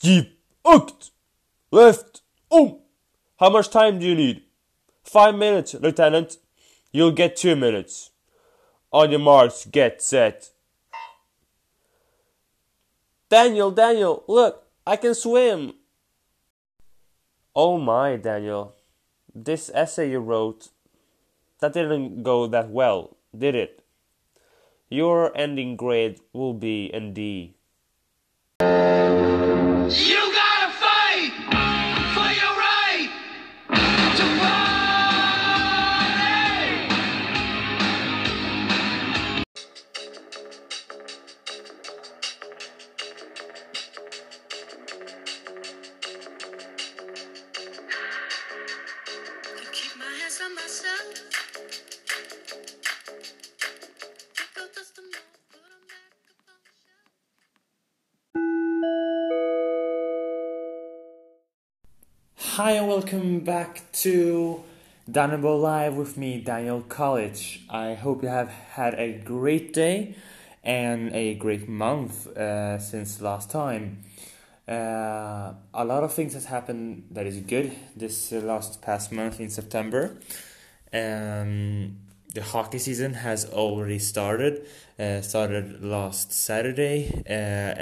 Jeep, 0.00 0.40
Uct, 0.64 1.10
left, 1.70 2.22
um. 2.50 2.78
How 3.38 3.50
much 3.50 3.68
time 3.68 3.98
do 3.98 4.06
you 4.06 4.14
need? 4.14 4.42
Five 5.04 5.34
minutes, 5.34 5.74
Lieutenant. 5.74 6.38
You'll 6.90 7.12
get 7.12 7.36
two 7.36 7.54
minutes. 7.54 8.10
On 8.92 9.10
your 9.10 9.20
marks, 9.20 9.66
get 9.66 10.00
set. 10.00 10.50
Daniel, 13.28 13.70
Daniel, 13.70 14.24
look, 14.26 14.64
I 14.86 14.96
can 14.96 15.14
swim. 15.14 15.74
Oh 17.54 17.78
my, 17.78 18.16
Daniel. 18.16 18.74
This 19.34 19.70
essay 19.74 20.10
you 20.10 20.18
wrote, 20.20 20.70
that 21.60 21.74
didn't 21.74 22.22
go 22.22 22.46
that 22.46 22.70
well, 22.70 23.16
did 23.36 23.54
it? 23.54 23.84
Your 24.88 25.36
ending 25.36 25.76
grade 25.76 26.20
will 26.32 26.54
be 26.54 26.90
an 26.92 27.12
D. 27.12 27.54
Hi 62.62 62.72
and 62.72 62.88
welcome 62.88 63.40
back 63.40 63.90
to 64.04 64.62
Dannebo 65.10 65.58
Live 65.58 65.94
with 65.94 66.18
me, 66.18 66.42
Daniel 66.42 66.82
Colic. 66.82 67.62
I 67.70 67.94
hope 67.94 68.22
you 68.22 68.28
have 68.28 68.50
had 68.50 68.92
a 68.96 69.14
great 69.14 69.72
day 69.72 70.14
and 70.62 71.10
a 71.14 71.36
great 71.36 71.70
month 71.70 72.26
uh, 72.36 72.78
since 72.78 73.22
last 73.22 73.50
time. 73.50 74.04
Uh, 74.68 75.54
a 75.72 75.84
lot 75.86 76.04
of 76.04 76.12
things 76.12 76.34
has 76.34 76.44
happened 76.44 77.04
that 77.12 77.24
is 77.24 77.38
good 77.38 77.72
this 77.96 78.30
uh, 78.30 78.40
last 78.40 78.82
past 78.82 79.10
month 79.10 79.40
in 79.40 79.48
September. 79.48 80.18
Um, 80.92 81.96
the 82.34 82.42
hockey 82.42 82.78
season 82.78 83.14
has 83.14 83.46
already 83.46 83.98
started. 83.98 84.66
Uh, 84.98 85.22
started 85.22 85.82
last 85.82 86.30
Saturday, 86.30 87.24
uh, 87.26 87.32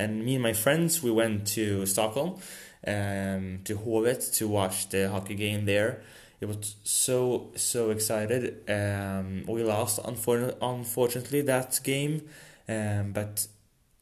and 0.01 0.25
me 0.25 0.35
and 0.35 0.43
my 0.45 0.53
friends 0.53 1.03
we 1.03 1.11
went 1.11 1.49
to 1.49 1.85
Stockholm, 1.85 2.39
um, 2.87 3.61
to 3.65 3.77
Hovet 3.77 4.35
to 4.37 4.49
watch 4.49 4.89
the 4.89 5.09
hockey 5.09 5.35
game 5.35 5.65
there. 5.65 6.03
It 6.41 6.47
was 6.47 6.77
so 6.85 7.51
so 7.57 7.91
excited. 7.91 8.63
Um, 8.69 9.45
we 9.49 9.65
lost 9.65 10.01
unfor- 10.03 10.57
unfortunately 10.63 11.41
that 11.43 11.81
game, 11.83 12.23
um, 12.69 13.13
but 13.13 13.49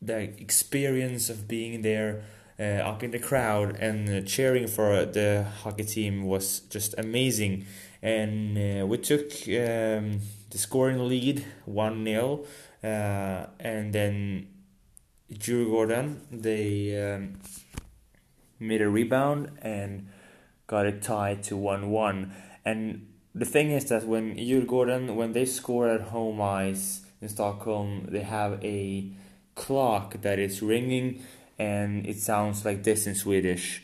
the 0.02 0.18
experience 0.40 1.30
of 1.30 1.48
being 1.48 1.82
there 1.82 2.24
uh, 2.58 2.82
up 2.84 3.02
in 3.02 3.10
the 3.10 3.18
crowd 3.18 3.76
and 3.76 4.08
uh, 4.08 4.20
cheering 4.26 4.66
for 4.66 5.04
the 5.04 5.46
hockey 5.62 5.84
team 5.84 6.24
was 6.24 6.60
just 6.60 6.94
amazing. 6.98 7.66
And 8.02 8.56
uh, 8.82 8.86
we 8.86 8.98
took 8.98 9.32
um, 9.48 10.20
the 10.50 10.58
scoring 10.58 11.08
lead 11.08 11.44
1 11.64 12.04
0, 12.04 12.44
uh, 12.84 12.86
and 13.58 13.92
then 13.92 14.48
Djurgården, 15.32 16.18
they 16.30 17.14
um, 17.14 17.40
made 18.58 18.80
a 18.80 18.88
rebound 18.88 19.50
and 19.62 20.08
got 20.66 20.86
it 20.86 21.02
tied 21.02 21.42
to 21.44 21.56
1 21.56 21.90
1. 21.90 22.32
And 22.64 23.06
the 23.34 23.44
thing 23.44 23.70
is 23.70 23.84
that 23.86 24.06
when 24.06 24.36
Djurgården, 24.36 25.14
when 25.14 25.32
they 25.32 25.44
score 25.44 25.88
at 25.88 26.08
home 26.08 26.40
ice 26.40 27.02
in 27.20 27.28
Stockholm, 27.28 28.08
they 28.10 28.22
have 28.22 28.64
a 28.64 29.10
clock 29.54 30.22
that 30.22 30.38
is 30.38 30.62
ringing 30.62 31.22
and 31.58 32.06
it 32.06 32.18
sounds 32.18 32.64
like 32.64 32.82
this 32.82 33.06
in 33.06 33.14
Swedish. 33.14 33.82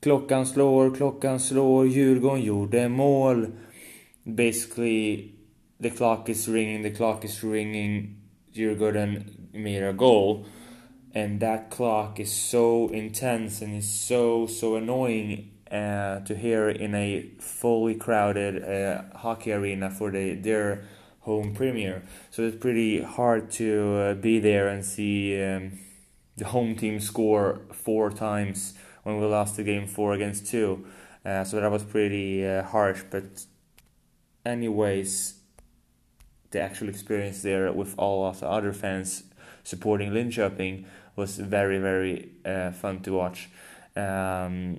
Klockan 0.00 0.46
slår, 0.46 0.94
klockan 0.94 1.40
slår, 1.40 1.86
Djurgården 1.86 2.42
gjorde 2.42 2.88
mål. 2.88 3.46
Basically, 4.24 5.32
the 5.80 5.90
clock 5.90 6.28
is 6.28 6.48
ringing, 6.48 6.82
the 6.82 6.90
clock 6.90 7.24
is 7.24 7.42
ringing, 7.42 8.16
Djurgården 8.52 9.24
made 9.52 9.82
a 9.82 9.92
goal. 9.92 10.46
And 11.14 11.38
that 11.40 11.70
clock 11.70 12.18
is 12.18 12.32
so 12.32 12.88
intense 12.88 13.62
and 13.62 13.72
is 13.72 13.88
so, 13.88 14.48
so 14.48 14.74
annoying 14.74 15.52
uh, 15.70 16.20
to 16.20 16.34
hear 16.34 16.68
in 16.68 16.92
a 16.94 17.30
fully 17.38 17.94
crowded 17.94 18.64
uh, 18.64 19.16
hockey 19.16 19.52
arena 19.52 19.90
for 19.90 20.10
the, 20.10 20.34
their 20.34 20.84
home 21.20 21.54
premiere. 21.54 22.02
So 22.30 22.42
it's 22.42 22.56
pretty 22.56 23.00
hard 23.00 23.50
to 23.52 23.96
uh, 23.96 24.14
be 24.14 24.40
there 24.40 24.66
and 24.66 24.84
see 24.84 25.40
um, 25.40 25.78
the 26.36 26.46
home 26.46 26.74
team 26.74 26.98
score 26.98 27.60
four 27.72 28.10
times 28.10 28.74
when 29.04 29.20
we 29.20 29.26
lost 29.26 29.56
the 29.56 29.62
game 29.62 29.86
four 29.86 30.14
against 30.14 30.48
two. 30.48 30.84
Uh, 31.24 31.44
so 31.44 31.60
that 31.60 31.70
was 31.70 31.84
pretty 31.84 32.44
uh, 32.44 32.64
harsh. 32.64 33.02
But, 33.08 33.46
anyways, 34.44 35.34
the 36.50 36.60
actual 36.60 36.88
experience 36.88 37.42
there 37.42 37.72
with 37.72 37.94
all 37.96 38.26
of 38.26 38.40
the 38.40 38.48
other 38.48 38.72
fans 38.72 39.22
supporting 39.64 40.12
Linköping 40.12 40.84
was 41.16 41.38
very, 41.38 41.78
very 41.78 42.30
uh, 42.44 42.70
fun 42.70 43.00
to 43.00 43.12
watch. 43.12 43.48
Um, 43.96 44.78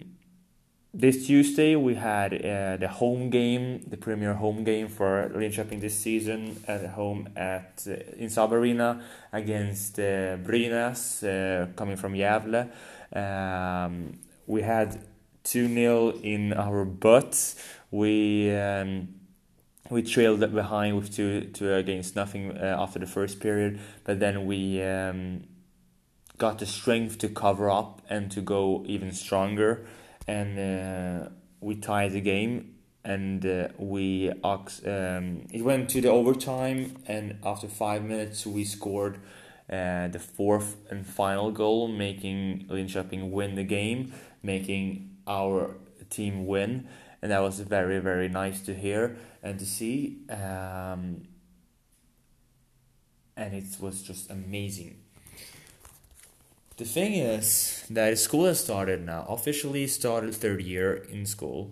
this 0.93 1.27
Tuesday 1.27 1.75
we 1.75 1.95
had 1.95 2.33
uh, 2.33 2.77
the 2.77 2.87
home 2.87 3.29
game, 3.29 3.83
the 3.85 3.97
premier 3.97 4.33
home 4.33 4.63
game 4.63 4.87
for 4.87 5.29
Linköping 5.35 5.81
this 5.81 5.99
season 5.99 6.55
at 6.67 6.85
home 6.91 7.27
at 7.35 7.85
uh, 7.85 7.91
in 8.17 8.29
Saab 8.29 8.51
Arena 8.51 9.01
against 9.33 9.99
uh, 9.99 10.37
Brynäs, 10.37 11.23
uh, 11.23 11.67
coming 11.75 11.97
from 11.97 12.13
Gävle. 12.13 12.69
Um, 13.13 14.19
we 14.47 14.61
had 14.61 14.97
2 15.43 15.67
0 15.73 16.11
in 16.23 16.53
our 16.53 16.85
butts. 16.85 17.55
We 17.91 18.55
um, 18.55 19.14
we 19.89 20.01
trailed 20.01 20.39
behind 20.53 20.95
with 20.95 21.13
two 21.15 21.41
two 21.53 21.73
against 21.73 22.15
nothing 22.15 22.57
uh, 22.57 22.77
after 22.79 22.99
the 22.99 23.05
first 23.05 23.39
period, 23.39 23.79
but 24.03 24.19
then 24.19 24.45
we 24.45 24.81
um, 24.81 25.43
got 26.37 26.59
the 26.59 26.65
strength 26.65 27.17
to 27.19 27.29
cover 27.29 27.69
up 27.69 28.01
and 28.09 28.31
to 28.31 28.41
go 28.41 28.83
even 28.87 29.11
stronger, 29.11 29.85
and 30.27 30.59
uh, 30.59 31.29
we 31.61 31.75
tied 31.75 32.11
the 32.13 32.21
game. 32.21 32.71
And 33.03 33.45
uh, 33.45 33.67
we 33.77 34.31
um, 34.31 35.45
it 35.53 35.63
went 35.63 35.89
to 35.89 36.01
the 36.01 36.09
overtime, 36.09 36.97
and 37.05 37.37
after 37.43 37.67
five 37.67 38.03
minutes 38.03 38.47
we 38.47 38.63
scored 38.63 39.19
uh, 39.71 40.07
the 40.07 40.17
fourth 40.19 40.77
and 40.89 41.05
final 41.05 41.51
goal, 41.51 41.87
making 41.87 42.65
Linköping 42.67 43.29
win 43.29 43.53
the 43.53 43.63
game, 43.63 44.11
making 44.41 45.17
our 45.27 45.75
team 46.09 46.47
win, 46.47 46.87
and 47.21 47.31
that 47.31 47.39
was 47.39 47.59
very 47.59 47.99
very 47.99 48.29
nice 48.29 48.61
to 48.61 48.73
hear 48.73 49.17
and 49.43 49.59
to 49.59 49.65
see. 49.65 50.19
Um, 50.29 51.27
and 53.37 53.53
it 53.53 53.65
was 53.79 54.01
just 54.01 54.31
amazing. 54.31 55.01
The 56.77 56.85
thing 56.85 57.13
is 57.13 57.85
that 57.89 58.17
school 58.17 58.45
has 58.45 58.59
started 58.59 59.05
now. 59.05 59.25
Officially 59.29 59.87
started 59.87 60.33
third 60.35 60.61
year 60.61 60.93
in 61.09 61.25
school. 61.25 61.71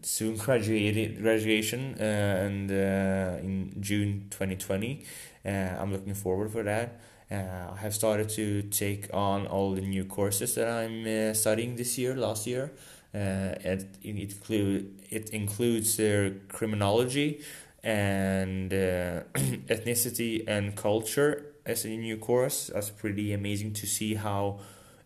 Soon 0.00 0.36
graduated 0.36 1.20
graduation 1.20 1.96
uh, 1.98 2.02
and 2.02 2.70
uh, 2.70 3.42
in 3.42 3.74
June 3.80 4.28
twenty 4.30 4.56
twenty. 4.56 5.04
Uh, 5.44 5.74
I'm 5.80 5.92
looking 5.92 6.14
forward 6.14 6.52
for 6.52 6.62
that. 6.62 7.00
Uh, 7.30 7.72
I 7.74 7.76
have 7.80 7.94
started 7.94 8.28
to 8.30 8.62
take 8.62 9.12
on 9.12 9.46
all 9.46 9.74
the 9.74 9.80
new 9.80 10.04
courses 10.04 10.54
that 10.54 10.68
I'm 10.68 11.04
uh, 11.04 11.34
studying 11.34 11.76
this 11.76 11.98
year, 11.98 12.14
last 12.14 12.46
year. 12.46 12.70
Uh, 13.18 13.58
it, 13.64 13.86
it, 14.02 14.16
include, 14.16 14.94
it 15.10 15.30
includes 15.30 16.00
criminology 16.48 17.40
and 17.82 18.72
uh, 18.72 18.76
ethnicity 19.34 20.44
and 20.46 20.76
culture 20.76 21.46
as 21.66 21.84
a 21.84 21.88
new 21.88 22.16
course. 22.16 22.70
That's 22.72 22.90
pretty 22.90 23.32
amazing 23.32 23.72
to 23.74 23.86
see 23.86 24.14
how 24.14 24.60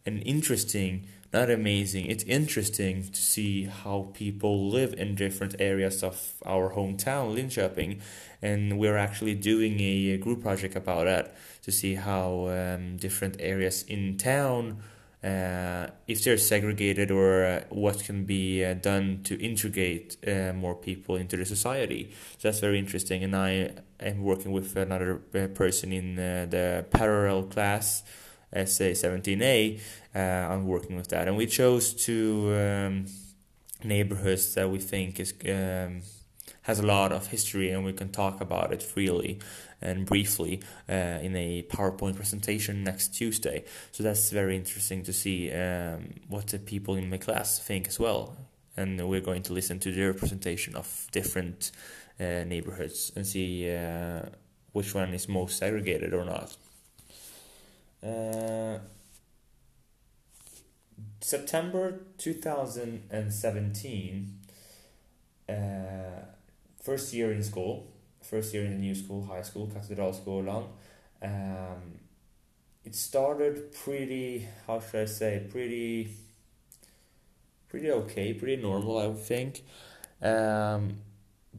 and 0.04 0.22
interesting, 0.26 1.06
not 1.32 1.48
amazing, 1.48 2.06
it's 2.06 2.24
interesting 2.24 3.04
to 3.04 3.22
see 3.22 3.64
how 3.64 4.10
people 4.14 4.68
live 4.68 4.94
in 4.94 5.14
different 5.14 5.54
areas 5.60 6.02
of 6.02 6.32
our 6.44 6.74
hometown, 6.74 7.36
Linköping. 7.36 8.00
And 8.42 8.78
we're 8.78 8.96
actually 8.96 9.34
doing 9.36 9.78
a, 9.80 10.16
group 10.16 10.42
project 10.42 10.74
about 10.74 11.04
that 11.04 11.36
to 11.62 11.70
see 11.70 11.94
how 11.94 12.48
um, 12.48 12.96
different 12.96 13.36
areas 13.38 13.84
in 13.84 14.18
town 14.18 14.82
uh, 15.24 15.86
if 16.08 16.24
they're 16.24 16.36
segregated 16.36 17.10
or 17.10 17.44
uh, 17.44 17.64
what 17.70 18.02
can 18.02 18.24
be 18.24 18.64
uh, 18.64 18.74
done 18.74 19.20
to 19.22 19.40
integrate 19.40 20.16
uh, 20.26 20.52
more 20.52 20.74
people 20.74 21.16
into 21.16 21.36
the 21.36 21.44
society. 21.44 22.10
So 22.38 22.48
that's 22.48 22.60
very 22.60 22.78
interesting. 22.78 23.22
And 23.22 23.36
I 23.36 23.70
am 24.00 24.22
working 24.22 24.50
with 24.50 24.74
another 24.76 25.20
uh, 25.34 25.46
person 25.48 25.92
in 25.92 26.18
uh, 26.18 26.46
the 26.50 26.86
parallel 26.90 27.44
class 27.44 28.02
essay 28.52 28.92
17A. 28.92 29.80
Uh, 30.14 30.18
I'm 30.18 30.66
working 30.66 30.96
with 30.96 31.08
that, 31.08 31.26
and 31.26 31.36
we 31.36 31.46
chose 31.46 31.94
two 31.94 32.54
um, 32.54 33.06
neighborhoods 33.82 34.54
that 34.54 34.68
we 34.70 34.78
think 34.78 35.18
is 35.18 35.32
um, 35.48 36.02
has 36.62 36.78
a 36.78 36.86
lot 36.86 37.12
of 37.12 37.28
history, 37.28 37.70
and 37.70 37.84
we 37.84 37.92
can 37.92 38.10
talk 38.10 38.40
about 38.40 38.72
it 38.72 38.82
freely 38.82 39.38
and 39.80 40.06
briefly 40.06 40.60
uh, 40.88 41.18
in 41.22 41.36
a 41.36 41.62
PowerPoint 41.64 42.16
presentation 42.16 42.84
next 42.84 43.14
Tuesday. 43.14 43.64
So 43.90 44.02
that's 44.02 44.30
very 44.30 44.56
interesting 44.56 45.02
to 45.02 45.12
see 45.12 45.52
um, 45.52 46.14
what 46.28 46.46
the 46.48 46.58
people 46.58 46.94
in 46.94 47.10
my 47.10 47.18
class 47.18 47.58
think 47.58 47.88
as 47.88 47.98
well. 47.98 48.36
And 48.76 49.08
we're 49.08 49.20
going 49.20 49.42
to 49.42 49.52
listen 49.52 49.78
to 49.80 49.92
their 49.92 50.14
presentation 50.14 50.76
of 50.76 51.08
different 51.12 51.72
uh, 52.18 52.44
neighborhoods 52.44 53.12
and 53.16 53.26
see 53.26 53.74
uh, 53.74 54.22
which 54.72 54.94
one 54.94 55.12
is 55.12 55.28
most 55.28 55.58
segregated 55.58 56.14
or 56.14 56.24
not. 56.24 56.56
Uh, 58.02 58.78
September 61.20 62.00
2017, 62.18 64.38
uh, 65.48 65.52
first 66.82 67.14
year 67.14 67.32
in 67.32 67.42
school, 67.42 67.86
first 68.22 68.52
year 68.52 68.64
in 68.64 68.72
the 68.72 68.78
new 68.78 68.94
school, 68.94 69.24
high 69.24 69.42
school, 69.42 69.68
Katedralskolan. 69.68 70.66
Um, 71.22 72.00
it 72.84 72.94
started 72.94 73.72
pretty, 73.72 74.48
how 74.66 74.80
should 74.80 75.02
I 75.02 75.04
say, 75.04 75.46
pretty, 75.50 76.10
pretty 77.68 77.90
okay, 77.90 78.34
pretty 78.34 78.60
normal, 78.60 78.98
I 78.98 79.06
would 79.06 79.20
think. 79.20 79.62
Um, 80.20 80.98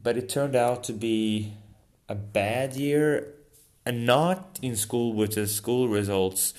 but 0.00 0.16
it 0.16 0.28
turned 0.28 0.54
out 0.54 0.84
to 0.84 0.92
be 0.92 1.54
a 2.08 2.14
bad 2.14 2.76
year, 2.76 3.34
and 3.86 4.06
not 4.06 4.58
in 4.62 4.76
school 4.76 5.12
with 5.12 5.34
the 5.34 5.46
school 5.46 5.88
results 5.88 6.54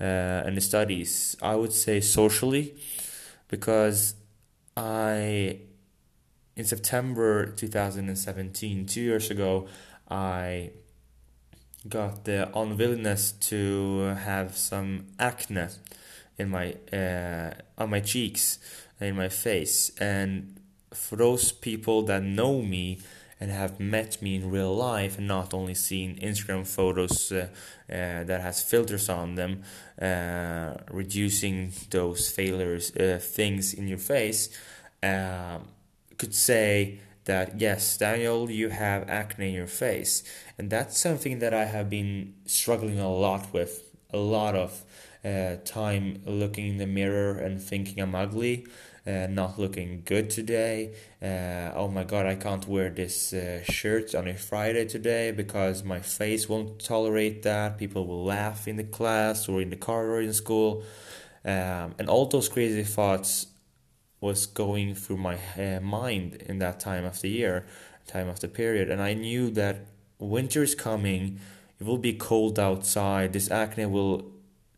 uh, 0.00 0.04
and 0.04 0.56
the 0.56 0.60
studies. 0.60 1.36
I 1.42 1.54
would 1.54 1.72
say 1.72 2.00
socially, 2.00 2.74
because 3.48 4.14
I 4.76 5.60
in 6.60 6.66
September 6.66 7.46
2017, 7.46 8.84
two 8.84 9.00
years 9.00 9.30
ago, 9.30 9.66
I 10.10 10.70
got 11.88 12.24
the 12.24 12.50
unwillingness 12.54 13.32
to 13.32 14.14
have 14.24 14.56
some 14.56 15.06
acne 15.18 15.68
in 16.38 16.50
my 16.50 16.76
uh, 16.92 17.52
on 17.78 17.88
my 17.88 18.00
cheeks 18.00 18.58
in 19.00 19.16
my 19.16 19.30
face. 19.30 19.90
And 19.98 20.60
for 20.92 21.16
those 21.16 21.50
people 21.50 22.02
that 22.02 22.22
know 22.22 22.60
me 22.60 22.98
and 23.40 23.50
have 23.50 23.80
met 23.80 24.20
me 24.20 24.34
in 24.34 24.50
real 24.50 24.76
life 24.76 25.16
and 25.16 25.26
not 25.26 25.54
only 25.54 25.74
seen 25.74 26.18
Instagram 26.20 26.66
photos 26.66 27.32
uh, 27.32 27.48
uh, 27.88 28.24
that 28.24 28.40
has 28.42 28.62
filters 28.62 29.08
on 29.08 29.36
them 29.36 29.62
uh, 30.02 30.74
reducing 30.90 31.72
those 31.88 32.30
failures 32.30 32.94
uh, 32.96 33.18
things 33.18 33.72
in 33.72 33.88
your 33.88 34.02
face 34.14 34.50
um, 35.02 35.62
could 36.20 36.34
say 36.34 37.00
that 37.24 37.60
yes, 37.60 37.96
Daniel, 37.96 38.50
you 38.50 38.68
have 38.68 39.08
acne 39.08 39.48
in 39.48 39.54
your 39.54 39.66
face, 39.66 40.22
and 40.58 40.70
that's 40.70 40.98
something 40.98 41.38
that 41.38 41.54
I 41.54 41.64
have 41.64 41.88
been 41.88 42.34
struggling 42.46 42.98
a 42.98 43.12
lot 43.26 43.52
with, 43.52 43.72
a 44.12 44.18
lot 44.18 44.54
of 44.54 44.84
uh, 45.24 45.56
time 45.64 46.22
looking 46.26 46.66
in 46.72 46.78
the 46.78 46.86
mirror 46.86 47.32
and 47.38 47.60
thinking 47.60 48.00
I'm 48.02 48.14
ugly, 48.14 48.66
uh, 49.06 49.26
not 49.30 49.58
looking 49.58 50.02
good 50.04 50.28
today. 50.30 50.94
Uh, 51.22 51.72
oh 51.74 51.88
my 51.88 52.04
god, 52.04 52.26
I 52.26 52.34
can't 52.34 52.66
wear 52.68 52.90
this 52.90 53.32
uh, 53.32 53.62
shirt 53.64 54.14
on 54.14 54.28
a 54.28 54.34
Friday 54.34 54.84
today 54.86 55.30
because 55.30 55.82
my 55.82 56.00
face 56.00 56.48
won't 56.48 56.82
tolerate 56.82 57.42
that. 57.44 57.78
People 57.78 58.06
will 58.06 58.24
laugh 58.24 58.68
in 58.68 58.76
the 58.76 58.84
class 58.98 59.48
or 59.48 59.60
in 59.62 59.70
the 59.70 59.76
car 59.76 60.06
or 60.06 60.20
in 60.20 60.32
school. 60.32 60.82
Um, 61.44 61.94
and 61.98 62.08
all 62.08 62.26
those 62.26 62.50
crazy 62.50 62.84
thoughts 62.84 63.46
was 64.20 64.46
going 64.46 64.94
through 64.94 65.16
my 65.16 65.38
mind 65.82 66.34
in 66.46 66.58
that 66.58 66.80
time 66.80 67.04
of 67.04 67.20
the 67.20 67.30
year, 67.30 67.64
time 68.06 68.28
of 68.28 68.40
the 68.40 68.48
period, 68.48 68.90
and 68.90 69.00
I 69.00 69.14
knew 69.14 69.50
that 69.50 69.86
winter 70.18 70.62
is 70.62 70.74
coming. 70.74 71.40
It 71.80 71.86
will 71.86 71.98
be 71.98 72.12
cold 72.12 72.58
outside. 72.58 73.32
This 73.32 73.50
acne 73.50 73.86
will 73.86 74.30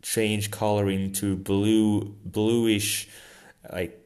change 0.03 0.51
color 0.51 0.89
into 0.89 1.37
blue, 1.37 2.17
bluish, 2.25 3.09
like 3.73 3.99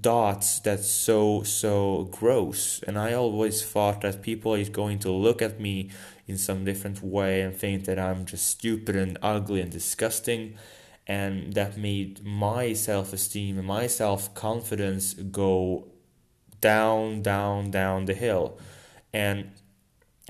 dots. 0.00 0.60
That's 0.60 0.88
so 0.88 1.42
so 1.42 2.08
gross. 2.10 2.82
And 2.86 2.98
I 2.98 3.12
always 3.14 3.64
thought 3.64 4.00
that 4.02 4.22
people 4.22 4.54
is 4.54 4.68
going 4.68 4.98
to 5.00 5.10
look 5.10 5.42
at 5.42 5.60
me 5.60 5.90
in 6.26 6.38
some 6.38 6.64
different 6.64 7.02
way 7.02 7.42
and 7.42 7.54
think 7.54 7.84
that 7.86 7.98
I'm 7.98 8.24
just 8.24 8.46
stupid 8.46 8.96
and 8.96 9.18
ugly 9.20 9.60
and 9.60 9.70
disgusting 9.70 10.56
and 11.10 11.54
that 11.54 11.76
made 11.76 12.24
my 12.24 12.72
self 12.72 13.12
esteem 13.12 13.58
and 13.58 13.66
my 13.66 13.88
self 13.88 14.32
confidence 14.32 15.12
go 15.14 15.88
down, 16.60 17.20
down, 17.20 17.72
down 17.72 18.04
the 18.04 18.14
hill. 18.14 18.56
And 19.12 19.50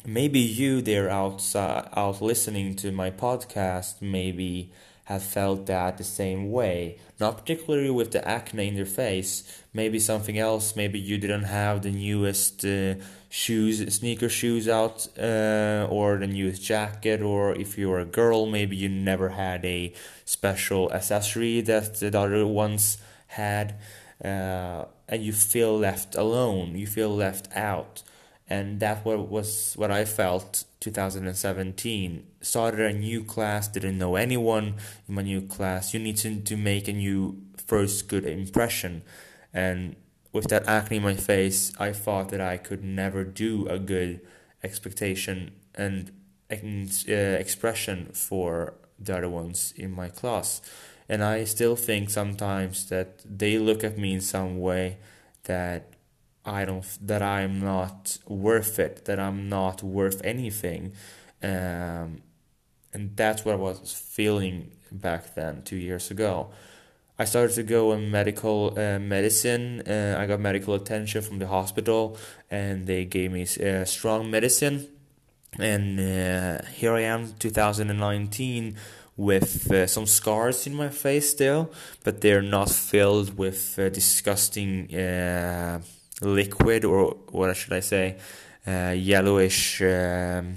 maybe 0.06 0.40
you 0.40 0.80
there 0.80 1.10
outside 1.10 1.86
out 1.94 2.22
listening 2.22 2.76
to 2.76 2.90
my 2.92 3.10
podcast 3.10 4.00
maybe 4.00 4.72
have 5.04 5.22
felt 5.22 5.66
that 5.66 5.98
the 5.98 6.04
same 6.04 6.50
way 6.50 6.96
not 7.18 7.36
particularly 7.36 7.90
with 7.90 8.12
the 8.12 8.26
acne 8.26 8.68
in 8.68 8.74
your 8.74 8.86
face 8.86 9.62
maybe 9.74 9.98
something 9.98 10.38
else 10.38 10.74
maybe 10.76 10.98
you 10.98 11.18
didn't 11.18 11.42
have 11.42 11.82
the 11.82 11.90
newest 11.90 12.64
uh, 12.64 12.94
shoes 13.30 13.94
sneaker 13.94 14.28
shoes 14.28 14.68
out 14.68 15.06
uh, 15.18 15.86
or 15.88 16.18
the 16.18 16.26
newest 16.26 16.62
jacket 16.62 17.22
or 17.22 17.54
if 17.54 17.78
you're 17.78 18.00
a 18.00 18.04
girl 18.04 18.44
maybe 18.44 18.76
you 18.76 18.88
never 18.88 19.30
had 19.30 19.64
a 19.64 19.94
special 20.24 20.92
accessory 20.92 21.60
that 21.60 21.94
the 22.00 22.18
other 22.18 22.46
ones 22.46 22.98
had 23.28 23.76
uh, 24.24 24.84
and 25.08 25.22
you 25.22 25.32
feel 25.32 25.78
left 25.78 26.14
alone 26.14 26.76
you 26.76 26.86
feel 26.86 27.14
left 27.14 27.48
out. 27.56 28.02
And 28.48 28.80
that 28.80 29.04
what 29.04 29.28
was 29.28 29.74
what 29.76 29.92
I 29.92 30.04
felt 30.04 30.64
2017 30.80 32.26
started 32.40 32.80
a 32.80 32.98
new 32.98 33.22
class 33.22 33.68
didn't 33.68 33.98
know 33.98 34.16
anyone 34.16 34.74
in 35.08 35.14
my 35.14 35.22
new 35.22 35.42
class. 35.42 35.94
You 35.94 36.00
need 36.00 36.16
to, 36.18 36.40
to 36.40 36.56
make 36.56 36.88
a 36.88 36.92
new 36.92 37.40
first 37.64 38.08
good 38.08 38.24
impression. 38.24 39.02
And 39.54 39.94
with 40.32 40.48
that 40.48 40.66
acne 40.66 40.98
in 40.98 41.02
my 41.02 41.14
face 41.14 41.72
I 41.78 41.92
thought 41.92 42.28
that 42.30 42.40
I 42.40 42.56
could 42.56 42.84
never 42.84 43.24
do 43.24 43.66
a 43.68 43.78
good 43.78 44.20
expectation 44.62 45.52
and 45.74 46.12
uh, 46.50 47.14
expression 47.14 48.10
for 48.12 48.74
the 48.98 49.16
other 49.16 49.28
ones 49.28 49.72
in 49.76 49.90
my 49.92 50.08
class 50.08 50.60
and 51.10 51.24
I 51.24 51.42
still 51.42 51.74
think 51.74 52.08
sometimes 52.08 52.88
that 52.88 53.22
they 53.24 53.58
look 53.58 53.82
at 53.82 53.98
me 53.98 54.14
in 54.14 54.20
some 54.20 54.60
way 54.60 54.98
that 55.44 55.94
I 56.44 56.64
don't 56.64 56.86
that 57.06 57.20
I'm 57.20 57.60
not 57.60 58.18
worth 58.26 58.78
it, 58.78 59.04
that 59.06 59.18
I'm 59.18 59.48
not 59.48 59.82
worth 59.82 60.20
anything, 60.24 60.92
um, 61.42 62.22
and 62.92 63.16
that's 63.16 63.44
what 63.44 63.54
I 63.54 63.58
was 63.58 63.92
feeling 63.92 64.70
back 64.92 65.34
then, 65.34 65.62
two 65.62 65.76
years 65.76 66.10
ago. 66.10 66.50
I 67.20 67.24
started 67.24 67.54
to 67.56 67.62
go 67.62 67.92
in 67.92 68.10
medical 68.10 68.72
uh, 68.78 68.98
medicine. 68.98 69.82
Uh, 69.86 70.16
I 70.18 70.24
got 70.24 70.40
medical 70.40 70.72
attention 70.72 71.20
from 71.20 71.38
the 71.38 71.48
hospital, 71.48 72.16
and 72.50 72.86
they 72.86 73.04
gave 73.04 73.30
me 73.30 73.42
uh, 73.42 73.84
strong 73.84 74.30
medicine. 74.30 74.88
And 75.58 76.00
uh, 76.00 76.64
here 76.72 76.94
I 76.94 77.02
am, 77.02 77.34
2019, 77.38 78.74
with 79.18 79.70
uh, 79.70 79.86
some 79.86 80.06
scars 80.06 80.66
in 80.66 80.74
my 80.74 80.88
face 80.88 81.28
still, 81.28 81.70
but 82.04 82.22
they're 82.22 82.40
not 82.40 82.70
filled 82.70 83.36
with 83.36 83.78
uh, 83.78 83.90
disgusting 83.90 84.88
liquid 86.22 86.86
or 86.86 87.16
what 87.32 87.54
should 87.54 87.74
I 87.74 87.80
say, 87.80 88.16
uh, 88.66 88.94
yellowish, 88.96 89.82
um, 89.82 90.56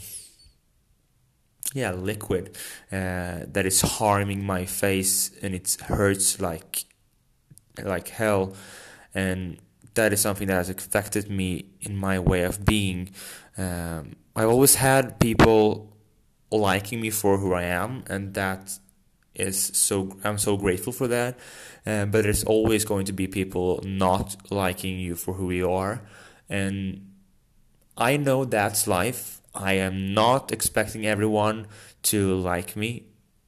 yeah, 1.74 1.92
liquid 1.92 2.56
uh, 2.92 3.46
that 3.52 3.66
is 3.66 3.82
harming 3.82 4.46
my 4.46 4.66
face 4.66 5.32
and 5.42 5.54
it 5.56 5.76
hurts 5.82 6.40
like 6.40 6.86
like 7.84 8.10
hell, 8.10 8.54
and 9.14 9.58
that 9.96 10.14
is 10.14 10.22
something 10.22 10.48
that 10.48 10.56
has 10.56 10.70
affected 10.70 11.30
me 11.30 11.66
in 11.82 11.96
my 11.96 12.20
way 12.20 12.44
of 12.44 12.64
being. 12.64 13.10
Um, 13.58 14.16
I've 14.36 14.50
always 14.50 14.76
had 14.76 15.20
people 15.20 15.92
liking 16.52 17.02
me 17.02 17.10
for 17.10 17.38
who 17.40 17.54
I 17.54 17.64
am, 17.64 18.04
and 18.08 18.34
that 18.36 18.78
is 19.34 19.60
so 19.74 20.18
I'm 20.24 20.38
so 20.38 20.58
grateful 20.58 20.94
for 20.94 21.08
that. 21.08 21.40
Uh, 21.86 22.06
but 22.06 22.24
there's 22.24 22.44
always 22.44 22.86
going 22.86 23.06
to 23.06 23.14
be 23.14 23.28
people 23.28 23.82
not 23.84 24.36
liking 24.52 25.00
you 25.00 25.16
for 25.16 25.34
who 25.34 25.50
you 25.52 25.72
are, 25.72 26.02
and 26.48 27.10
I 27.98 28.18
know 28.18 28.46
that's 28.46 28.88
life. 28.88 29.42
I 29.54 29.74
am 29.74 30.14
not 30.14 30.52
expecting 30.52 31.06
everyone 31.06 31.68
to 32.04 32.34
like 32.36 32.76
me. 32.76 33.04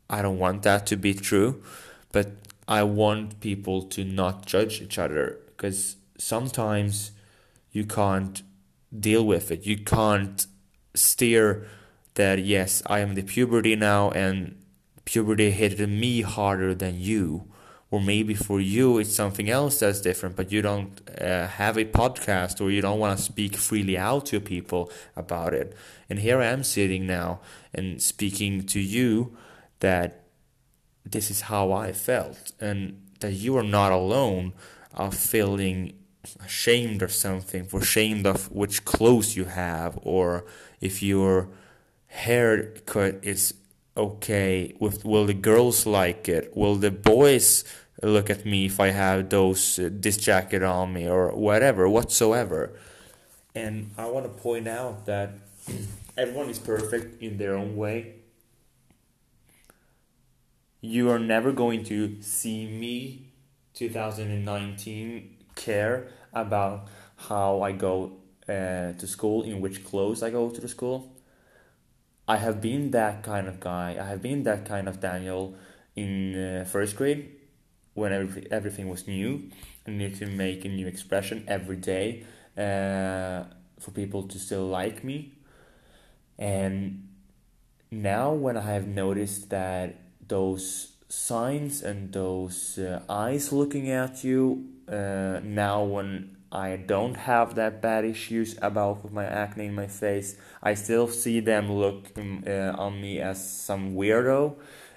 I 0.09 0.21
don't 0.21 0.37
want 0.37 0.63
that 0.63 0.85
to 0.87 0.95
be 0.95 1.13
true, 1.13 1.63
but 2.11 2.31
I 2.67 2.83
want 2.83 3.39
people 3.39 3.83
to 3.83 4.03
not 4.03 4.45
judge 4.45 4.81
each 4.81 4.97
other 4.97 5.39
because 5.47 5.97
sometimes 6.17 7.11
you 7.71 7.85
can't 7.85 8.43
deal 8.97 9.25
with 9.25 9.51
it. 9.51 9.65
You 9.65 9.77
can't 9.77 10.45
steer 10.93 11.67
that 12.13 12.39
yes, 12.39 12.81
I 12.85 12.99
am 12.99 13.15
the 13.15 13.23
puberty 13.23 13.75
now 13.75 14.11
and 14.11 14.61
puberty 15.05 15.51
hit 15.51 15.79
me 15.87 16.21
harder 16.21 16.73
than 16.73 16.99
you. 16.99 17.47
Or 17.95 18.01
maybe 18.01 18.33
for 18.33 18.59
you 18.59 18.97
it's 18.99 19.15
something 19.15 19.49
else 19.49 19.79
that's 19.79 20.01
different, 20.01 20.35
but 20.35 20.51
you 20.51 20.61
don't 20.61 20.93
uh, 21.21 21.47
have 21.47 21.77
a 21.77 21.85
podcast 21.85 22.59
or 22.59 22.69
you 22.69 22.81
don't 22.81 22.99
want 22.99 23.17
to 23.17 23.23
speak 23.23 23.55
freely 23.55 23.97
out 23.97 24.25
to 24.25 24.41
people 24.41 24.91
about 25.15 25.53
it. 25.53 25.73
And 26.09 26.19
here 26.19 26.39
I 26.41 26.47
am 26.47 26.63
sitting 26.63 27.07
now 27.07 27.39
and 27.73 28.01
speaking 28.01 28.65
to 28.73 28.81
you 28.81 29.37
that 29.79 30.25
this 31.05 31.31
is 31.31 31.41
how 31.51 31.71
I 31.71 31.93
felt, 31.93 32.51
and 32.59 32.79
that 33.21 33.31
you 33.31 33.55
are 33.55 33.69
not 33.79 33.93
alone 33.93 34.51
of 34.93 35.13
feeling 35.13 35.93
ashamed 36.43 37.01
of 37.01 37.13
something, 37.13 37.63
for 37.63 37.79
ashamed 37.79 38.25
of 38.25 38.51
which 38.51 38.83
clothes 38.83 39.37
you 39.37 39.45
have, 39.45 39.97
or 40.01 40.43
if 40.81 41.01
your 41.01 41.47
haircut 42.07 43.19
is 43.21 43.53
okay. 43.95 44.73
With 44.81 45.05
will 45.05 45.27
the 45.27 45.33
girls 45.33 45.85
like 45.85 46.27
it? 46.27 46.57
Will 46.57 46.75
the 46.75 46.91
boys 46.91 47.63
look 48.03 48.29
at 48.29 48.45
me 48.45 48.65
if 48.65 48.79
I 48.79 48.89
have 48.89 49.29
those 49.29 49.79
uh, 49.79 49.89
this 49.91 50.17
jacket 50.17 50.63
on 50.63 50.93
me 50.93 51.07
or 51.07 51.31
whatever 51.35 51.87
whatsoever? 51.87 52.73
And 53.53 53.91
I 53.97 54.05
want 54.07 54.25
to 54.25 54.41
point 54.41 54.67
out 54.67 55.05
that 55.05 55.31
everyone 56.17 56.49
is 56.49 56.59
perfect 56.59 57.21
in 57.21 57.37
their 57.37 57.55
own 57.55 57.75
way 57.75 58.15
you 60.85 61.09
are 61.09 61.19
never 61.19 61.51
going 61.51 61.83
to 61.83 62.21
see 62.21 62.67
me 62.67 63.31
2019 63.73 65.35
care 65.55 66.07
about 66.33 66.87
how 67.15 67.61
I 67.61 67.71
go 67.71 68.17
uh, 68.47 68.93
to 68.93 69.07
school, 69.07 69.43
in 69.43 69.61
which 69.61 69.83
clothes 69.83 70.21
I 70.21 70.29
go 70.29 70.49
to 70.49 70.61
the 70.61 70.67
school. 70.67 71.11
I 72.27 72.37
have 72.37 72.61
been 72.61 72.91
that 72.91 73.23
kind 73.23 73.47
of 73.47 73.59
guy. 73.59 73.97
I 73.99 74.05
have 74.05 74.21
been 74.21 74.43
that 74.43 74.65
kind 74.65 74.87
of 74.87 74.99
Daniel 74.99 75.55
in 75.95 76.35
uh, 76.35 76.65
first 76.65 76.95
grade 76.95 77.31
when 77.95 78.13
every, 78.13 78.47
everything 78.51 78.87
was 78.87 79.07
new. 79.07 79.49
I 79.87 79.91
needed 79.91 80.19
to 80.19 80.27
make 80.27 80.63
a 80.63 80.69
new 80.69 80.85
expression 80.85 81.43
every 81.47 81.77
day 81.77 82.23
uh, 82.55 83.43
for 83.79 83.91
people 83.91 84.23
to 84.23 84.37
still 84.37 84.67
like 84.67 85.03
me. 85.03 85.33
And 86.37 87.07
now, 87.89 88.33
when 88.33 88.57
I 88.57 88.73
have 88.73 88.87
noticed 88.87 89.49
that 89.49 89.95
those 90.27 90.95
signs 91.07 91.81
and 91.81 92.11
those 92.11 92.77
uh, 92.77 93.01
eyes 93.09 93.51
looking 93.51 93.89
at 93.89 94.23
you 94.23 94.65
uh, 94.89 95.39
now 95.43 95.83
when 95.83 96.35
I 96.51 96.77
don't 96.77 97.15
have 97.15 97.55
that 97.55 97.81
bad 97.81 98.05
issues 98.05 98.57
about 98.61 99.03
with 99.03 99.13
my 99.13 99.25
acne 99.25 99.67
in 99.67 99.75
my 99.75 99.87
face 99.87 100.35
I 100.63 100.73
still 100.73 101.07
see 101.07 101.39
them 101.39 101.71
look 101.71 102.11
um, 102.17 102.43
uh, 102.45 102.73
on 102.77 103.01
me 103.01 103.19
as 103.19 103.37
some 103.49 103.95
weirdo 103.95 104.55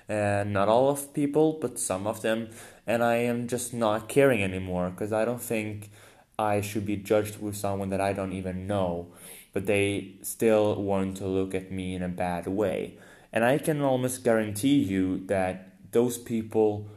uh, 0.09 0.45
not 0.47 0.69
all 0.69 0.91
of 0.91 1.13
people 1.13 1.59
but 1.61 1.79
some 1.79 2.07
of 2.07 2.23
them 2.23 2.49
and 2.89 3.05
I 3.05 3.17
am 3.17 3.47
just 3.47 3.73
not 3.73 4.09
caring 4.09 4.43
anymore 4.43 4.91
because 4.91 5.13
I 5.13 5.25
don't 5.25 5.41
think 5.41 5.91
I 6.37 6.61
should 6.61 6.85
be 6.85 6.97
judged 6.97 7.41
with 7.41 7.57
someone 7.57 7.91
that 7.91 8.01
I 8.01 8.13
don't 8.13 8.33
even 8.33 8.67
know 8.67 9.13
but 9.53 9.67
they 9.67 10.15
still 10.23 10.83
want 10.83 11.17
to 11.19 11.27
look 11.27 11.55
at 11.55 11.71
me 11.71 11.95
in 11.95 12.03
a 12.03 12.09
bad 12.09 12.49
way 12.49 12.99
and 13.33 13.45
I 13.45 13.59
can 13.59 13.81
almost 13.81 14.25
guarantee 14.25 14.83
you 14.83 15.25
that 15.27 15.69
those 15.93 16.19
people 16.19 16.89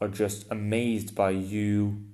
are 0.00 0.08
just 0.08 0.46
amazed 0.50 1.14
by 1.14 1.30
you 1.30 2.04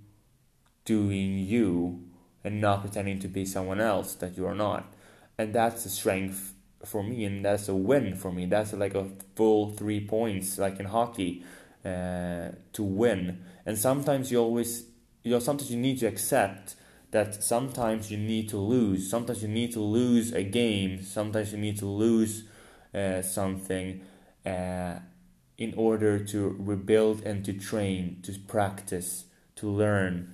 doing 0.84 1.38
you 1.38 2.04
and 2.42 2.60
not 2.60 2.82
pretending 2.82 3.18
to 3.20 3.28
be 3.28 3.44
someone 3.44 3.80
else 3.80 4.14
that 4.14 4.36
you 4.36 4.46
are 4.46 4.54
not. 4.54 4.92
And 5.38 5.54
that's 5.54 5.84
a 5.86 5.88
strength 5.88 6.54
for 6.84 7.02
me, 7.02 7.24
and 7.24 7.44
that's 7.44 7.68
a 7.68 7.74
win 7.74 8.14
for 8.14 8.30
me. 8.30 8.46
That's 8.46 8.72
like 8.74 8.94
a 8.94 9.08
full 9.34 9.70
three 9.70 10.06
points, 10.06 10.58
like 10.58 10.78
in 10.78 10.86
hockey, 10.86 11.42
uh, 11.84 12.50
to 12.72 12.82
win. 12.82 13.42
And 13.66 13.78
sometimes 13.78 14.30
you 14.32 14.38
always, 14.38 14.84
you 15.22 15.30
know, 15.30 15.38
sometimes 15.38 15.70
you 15.70 15.78
need 15.78 15.98
to 16.00 16.06
accept 16.06 16.76
that 17.10 17.42
sometimes 17.42 18.10
you 18.10 18.18
need 18.18 18.48
to 18.48 18.58
lose. 18.58 19.08
Sometimes 19.08 19.42
you 19.42 19.48
need 19.48 19.72
to 19.72 19.80
lose 19.80 20.32
a 20.32 20.42
game. 20.42 21.02
Sometimes 21.02 21.52
you 21.52 21.58
need 21.58 21.78
to 21.78 21.86
lose 21.86 22.44
uh, 22.94 23.22
something. 23.22 24.00
Uh, 24.44 24.96
in 25.56 25.72
order 25.76 26.18
to 26.18 26.56
rebuild 26.58 27.22
and 27.22 27.44
to 27.44 27.52
train, 27.52 28.18
to 28.22 28.32
practice, 28.48 29.26
to 29.56 29.68
learn. 29.68 30.32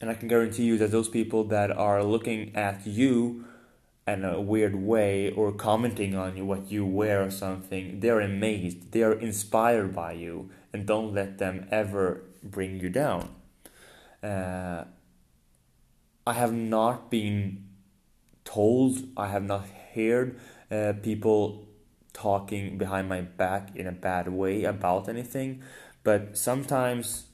And 0.00 0.10
I 0.10 0.14
can 0.14 0.28
guarantee 0.28 0.64
you 0.64 0.76
that 0.78 0.90
those 0.90 1.08
people 1.08 1.44
that 1.44 1.70
are 1.70 2.02
looking 2.02 2.54
at 2.54 2.86
you 2.86 3.44
in 4.06 4.24
a 4.24 4.40
weird 4.40 4.76
way 4.76 5.30
or 5.32 5.52
commenting 5.52 6.14
on 6.14 6.36
you 6.36 6.44
what 6.44 6.70
you 6.70 6.86
wear 6.86 7.24
or 7.24 7.30
something, 7.30 8.00
they're 8.00 8.20
amazed, 8.20 8.92
they 8.92 9.02
are 9.02 9.14
inspired 9.14 9.94
by 9.94 10.12
you, 10.12 10.48
and 10.72 10.86
don't 10.86 11.12
let 11.12 11.38
them 11.38 11.66
ever 11.70 12.22
bring 12.42 12.78
you 12.78 12.88
down. 12.88 13.34
Uh, 14.22 14.84
I 16.26 16.32
have 16.32 16.52
not 16.52 17.10
been 17.10 17.64
told, 18.44 18.98
I 19.16 19.28
have 19.28 19.44
not 19.44 19.66
heard 19.94 20.38
uh, 20.70 20.94
people 21.02 21.66
talking 22.12 22.78
behind 22.78 23.08
my 23.08 23.20
back 23.20 23.74
in 23.74 23.86
a 23.86 23.92
bad 23.92 24.28
way 24.28 24.64
about 24.64 25.08
anything, 25.08 25.62
but 26.04 26.38
sometimes 26.38 27.26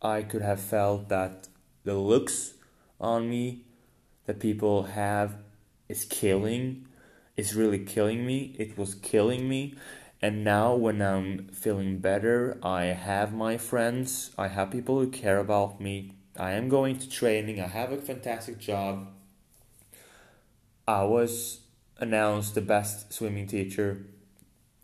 I 0.00 0.22
could 0.22 0.42
have 0.42 0.60
felt 0.60 1.08
that 1.10 1.48
the 1.84 1.94
looks 1.94 2.54
on 3.00 3.28
me 3.28 3.64
that 4.24 4.40
people 4.40 4.84
have 4.84 5.36
is 5.88 6.04
killing, 6.04 6.86
is 7.36 7.54
really 7.54 7.78
killing 7.78 8.26
me. 8.26 8.54
It 8.58 8.76
was 8.76 8.94
killing 8.94 9.48
me. 9.48 9.74
And 10.22 10.42
now, 10.42 10.74
when 10.74 11.02
I'm 11.02 11.48
feeling 11.48 11.98
better, 11.98 12.58
I 12.62 12.84
have 12.86 13.34
my 13.34 13.58
friends, 13.58 14.30
I 14.38 14.48
have 14.48 14.70
people 14.70 14.98
who 14.98 15.10
care 15.10 15.38
about 15.38 15.80
me. 15.80 16.14
I 16.38 16.52
am 16.52 16.68
going 16.68 16.98
to 16.98 17.08
training, 17.08 17.60
I 17.60 17.66
have 17.66 17.92
a 17.92 17.98
fantastic 17.98 18.58
job. 18.58 19.08
I 20.88 21.02
was 21.04 21.60
announced 21.98 22.54
the 22.54 22.60
best 22.60 23.12
swimming 23.12 23.46
teacher 23.46 24.06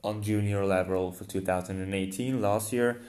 on 0.03 0.23
junior 0.23 0.65
level 0.65 1.13
for 1.13 1.25
2018 1.25 2.41
last 2.41 2.73
year. 2.73 3.01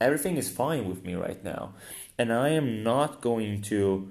Everything 0.00 0.36
is 0.36 0.50
fine 0.50 0.88
with 0.88 1.04
me 1.04 1.14
right 1.14 1.42
now. 1.44 1.74
And 2.18 2.32
I 2.32 2.50
am 2.50 2.82
not 2.82 3.20
going 3.20 3.62
to 3.62 4.08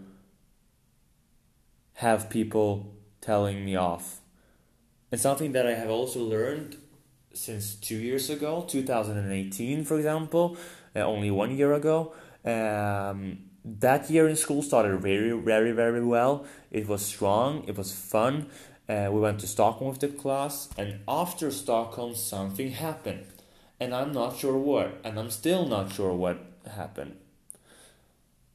have 2.00 2.30
people 2.30 2.96
telling 3.20 3.66
me 3.66 3.76
off. 3.76 4.22
It's 5.12 5.22
something 5.22 5.52
that 5.52 5.68
I 5.68 5.74
have 5.74 5.90
also 5.90 6.22
learned 6.22 6.78
since 7.34 7.76
two 7.76 7.98
years 7.98 8.30
ago, 8.30 8.66
2018, 8.68 9.84
for 9.84 9.98
example, 9.98 10.56
uh, 10.96 11.00
only 11.00 11.30
one 11.30 11.58
year 11.58 11.74
ago. 11.74 12.14
Um, 12.46 13.40
that 13.66 14.10
year 14.10 14.30
in 14.30 14.38
school 14.38 14.62
started 14.62 15.02
very, 15.02 15.32
very, 15.32 15.74
very 15.74 16.04
well. 16.04 16.46
It 16.72 16.88
was 16.88 17.06
strong, 17.06 17.66
it 17.68 17.78
was 17.78 17.92
fun, 17.92 18.48
uh, 18.88 19.10
we 19.12 19.20
went 19.20 19.42
to 19.42 19.48
Stockholm 19.48 19.90
with 19.90 20.00
the 20.00 20.08
class, 20.08 20.70
and 20.78 21.02
after 21.06 21.52
Stockholm, 21.52 22.16
something 22.16 22.72
happened. 22.72 23.26
And 23.78 23.94
I'm 23.94 24.14
not 24.14 24.38
sure 24.38 24.58
what, 24.58 25.02
and 25.04 25.20
I'm 25.20 25.30
still 25.30 25.66
not 25.66 25.92
sure 25.92 26.14
what 26.14 26.40
happened. 26.76 27.18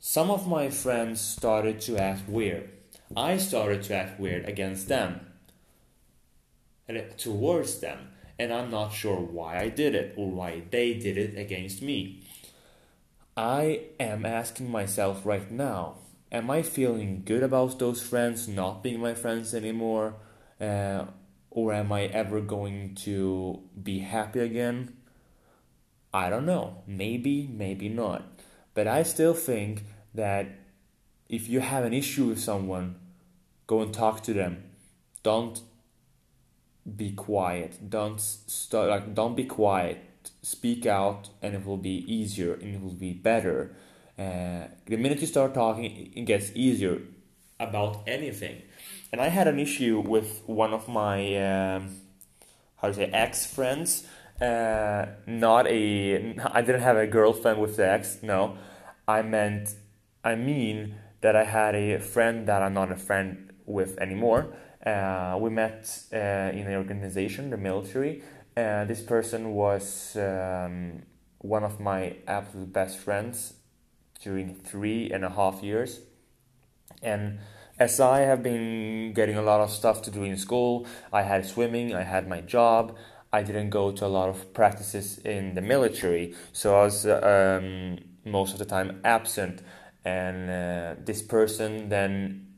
Some 0.01 0.31
of 0.31 0.49
my 0.49 0.71
friends 0.71 1.21
started 1.21 1.83
to 1.83 1.99
act 1.99 2.27
weird. 2.27 2.71
I 3.17 3.37
started 3.37 3.83
to 3.85 3.95
act 3.95 4.21
weird 4.21 4.49
against 4.49 4.89
them, 4.89 5.21
towards 7.17 7.81
them, 7.81 8.09
and 8.39 8.53
I'm 8.53 8.71
not 8.71 8.93
sure 8.93 9.21
why 9.21 9.61
I 9.61 9.69
did 9.69 9.95
it 9.95 10.15
or 10.17 10.31
why 10.31 10.63
they 10.71 10.95
did 10.95 11.17
it 11.17 11.39
against 11.39 11.83
me. 11.83 12.23
I 13.37 13.87
am 13.99 14.25
asking 14.25 14.71
myself 14.71 15.25
right 15.25 15.51
now 15.51 15.97
am 16.35 16.51
I 16.51 16.63
feeling 16.63 17.23
good 17.25 17.45
about 17.45 17.79
those 17.79 18.03
friends 18.03 18.49
not 18.49 18.83
being 18.83 19.01
my 19.01 19.15
friends 19.15 19.55
anymore? 19.55 20.17
Uh, 20.61 21.05
or 21.51 21.73
am 21.73 21.93
I 21.93 22.07
ever 22.07 22.41
going 22.41 22.97
to 23.07 23.61
be 23.81 24.01
happy 24.01 24.41
again? 24.41 24.97
I 26.13 26.29
don't 26.29 26.45
know. 26.45 26.83
Maybe, 26.87 27.47
maybe 27.47 27.89
not. 27.89 28.25
But 28.75 28.89
I 28.89 29.05
still 29.05 29.35
think 29.35 29.85
that 30.13 30.47
if 31.29 31.49
you 31.49 31.61
have 31.61 31.85
an 31.85 31.93
issue 31.93 32.27
with 32.27 32.41
someone, 32.41 32.97
go 33.67 33.81
and 33.81 33.93
talk 33.93 34.23
to 34.25 34.33
them. 34.33 34.65
Don't 35.23 35.61
be 36.97 37.13
quiet. 37.13 37.79
Don't 37.89 38.21
start 38.21 38.91
like 38.91 39.15
don't 39.15 39.37
be 39.37 39.45
quiet. 39.45 39.99
Speak 40.43 40.87
out, 40.87 41.31
and 41.43 41.55
it 41.55 41.67
will 41.67 41.77
be 41.77 42.05
easier 42.13 42.55
and 42.55 42.75
it 42.75 42.83
will 42.83 42.95
be 42.95 43.13
better. 43.13 43.77
Uh, 44.19 44.69
the 44.87 44.97
minute 44.97 45.21
you 45.21 45.27
start 45.27 45.55
talking, 45.55 46.13
it 46.15 46.25
gets 46.25 46.53
easier 46.55 47.03
about 47.59 48.03
anything. 48.07 48.63
And 49.13 49.21
I 49.21 49.29
had 49.29 49.49
an 49.49 49.59
issue 49.59 50.01
with 50.01 50.43
one 50.47 50.73
of 50.73 50.89
my 50.89 51.37
um, 51.37 51.97
how 52.77 52.89
to 52.89 52.95
say 52.95 53.05
ex 53.07 53.47
friends. 53.47 54.07
Uh, 54.41 55.07
not 55.27 55.67
a 55.67 56.37
I 56.53 56.63
didn't 56.63 56.83
have 56.83 56.97
a 56.97 57.07
girlfriend 57.07 57.61
with 57.61 57.77
the 57.77 57.89
ex. 57.89 58.19
No, 58.23 58.57
I 59.07 59.23
meant 59.23 59.75
I 60.23 60.35
mean 60.35 60.97
that 61.21 61.37
I 61.37 61.45
had 61.45 61.75
a 61.75 61.99
friend 62.01 62.47
that 62.49 62.63
I'm 62.63 62.75
not 62.75 62.93
a 62.93 62.97
friend 62.97 63.53
with 63.67 63.99
anymore. 63.99 64.55
Uh, 64.85 65.37
we 65.41 65.51
met 65.51 66.03
uh, 66.13 66.17
in 66.53 66.67
an 66.67 66.75
organization, 66.75 67.51
the 67.51 67.57
military, 67.57 68.23
Uh, 68.57 68.85
this 68.85 69.03
person 69.03 69.53
was 69.55 70.17
um, 70.17 71.03
one 71.39 71.65
of 71.65 71.81
my 71.81 72.17
absolute 72.27 72.73
best 72.73 72.99
friends 72.99 73.55
during 74.23 74.55
three 74.55 75.11
and 75.11 75.25
a 75.25 75.31
half 75.31 75.61
years. 75.63 76.01
And 77.03 77.41
as 77.79 77.99
I 77.99 78.21
have 78.21 78.43
been 78.43 79.13
getting 79.13 79.37
a 79.37 79.43
lot 79.43 79.61
of 79.61 79.71
stuff 79.71 80.03
to 80.03 80.11
do 80.11 80.23
in 80.23 80.37
school, 80.37 80.87
I 81.13 81.23
had 81.23 81.45
swimming, 81.45 81.95
I 81.95 82.05
had 82.05 82.29
my 82.29 82.43
job, 82.43 82.97
I 83.33 83.43
didn't 83.43 83.71
go 83.71 83.91
to 83.91 84.07
a 84.07 84.09
lot 84.09 84.29
of 84.29 84.53
practices 84.55 85.19
in 85.25 85.55
the 85.55 85.61
military, 85.61 86.35
so 86.53 86.77
I 86.77 86.85
was 86.85 87.05
uh, 87.05 87.19
um, 87.61 87.99
most 88.25 88.53
of 88.53 88.61
the 88.61 88.65
time 88.65 89.01
absent. 89.03 89.63
And 90.05 90.49
uh, 90.49 91.03
this 91.05 91.23
person 91.23 91.89
then 91.89 92.54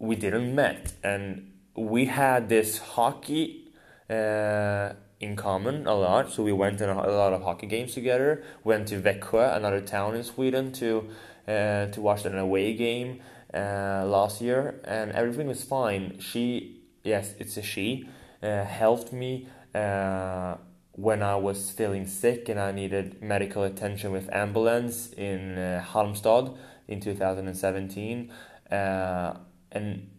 we 0.00 0.16
didn't 0.16 0.54
met, 0.54 0.94
and 1.04 1.52
we 1.76 2.06
had 2.06 2.48
this 2.48 2.78
hockey 2.78 3.70
uh, 4.08 4.94
in 5.20 5.36
common 5.36 5.86
a 5.86 5.94
lot. 5.94 6.32
So 6.32 6.42
we 6.42 6.52
went 6.52 6.78
to 6.78 6.90
a 6.90 7.12
lot 7.12 7.32
of 7.32 7.42
hockey 7.42 7.66
games 7.66 7.94
together. 7.94 8.42
Went 8.64 8.88
to 8.88 9.00
Växjö, 9.00 9.54
another 9.54 9.80
town 9.80 10.16
in 10.16 10.24
Sweden, 10.24 10.72
to 10.72 11.08
uh, 11.46 11.86
to 11.86 12.00
watch 12.00 12.24
an 12.24 12.36
away 12.38 12.74
game 12.74 13.20
uh, 13.54 14.04
last 14.06 14.40
year, 14.40 14.80
and 14.84 15.12
everything 15.12 15.46
was 15.46 15.62
fine. 15.62 16.18
She, 16.18 16.80
yes, 17.04 17.34
it's 17.38 17.56
a 17.56 17.62
she, 17.62 18.08
uh, 18.42 18.64
helped 18.64 19.12
me 19.12 19.48
uh, 19.74 20.56
when 20.92 21.22
I 21.22 21.36
was 21.36 21.70
feeling 21.70 22.06
sick 22.06 22.48
and 22.48 22.58
I 22.58 22.72
needed 22.72 23.22
medical 23.22 23.62
attention 23.64 24.12
with 24.12 24.32
ambulance 24.32 25.12
in 25.12 25.58
uh, 25.58 25.84
Halmstad 25.92 26.56
in 26.88 27.00
2017. 27.00 28.32
Uh, 28.70 29.34
and 29.72 30.10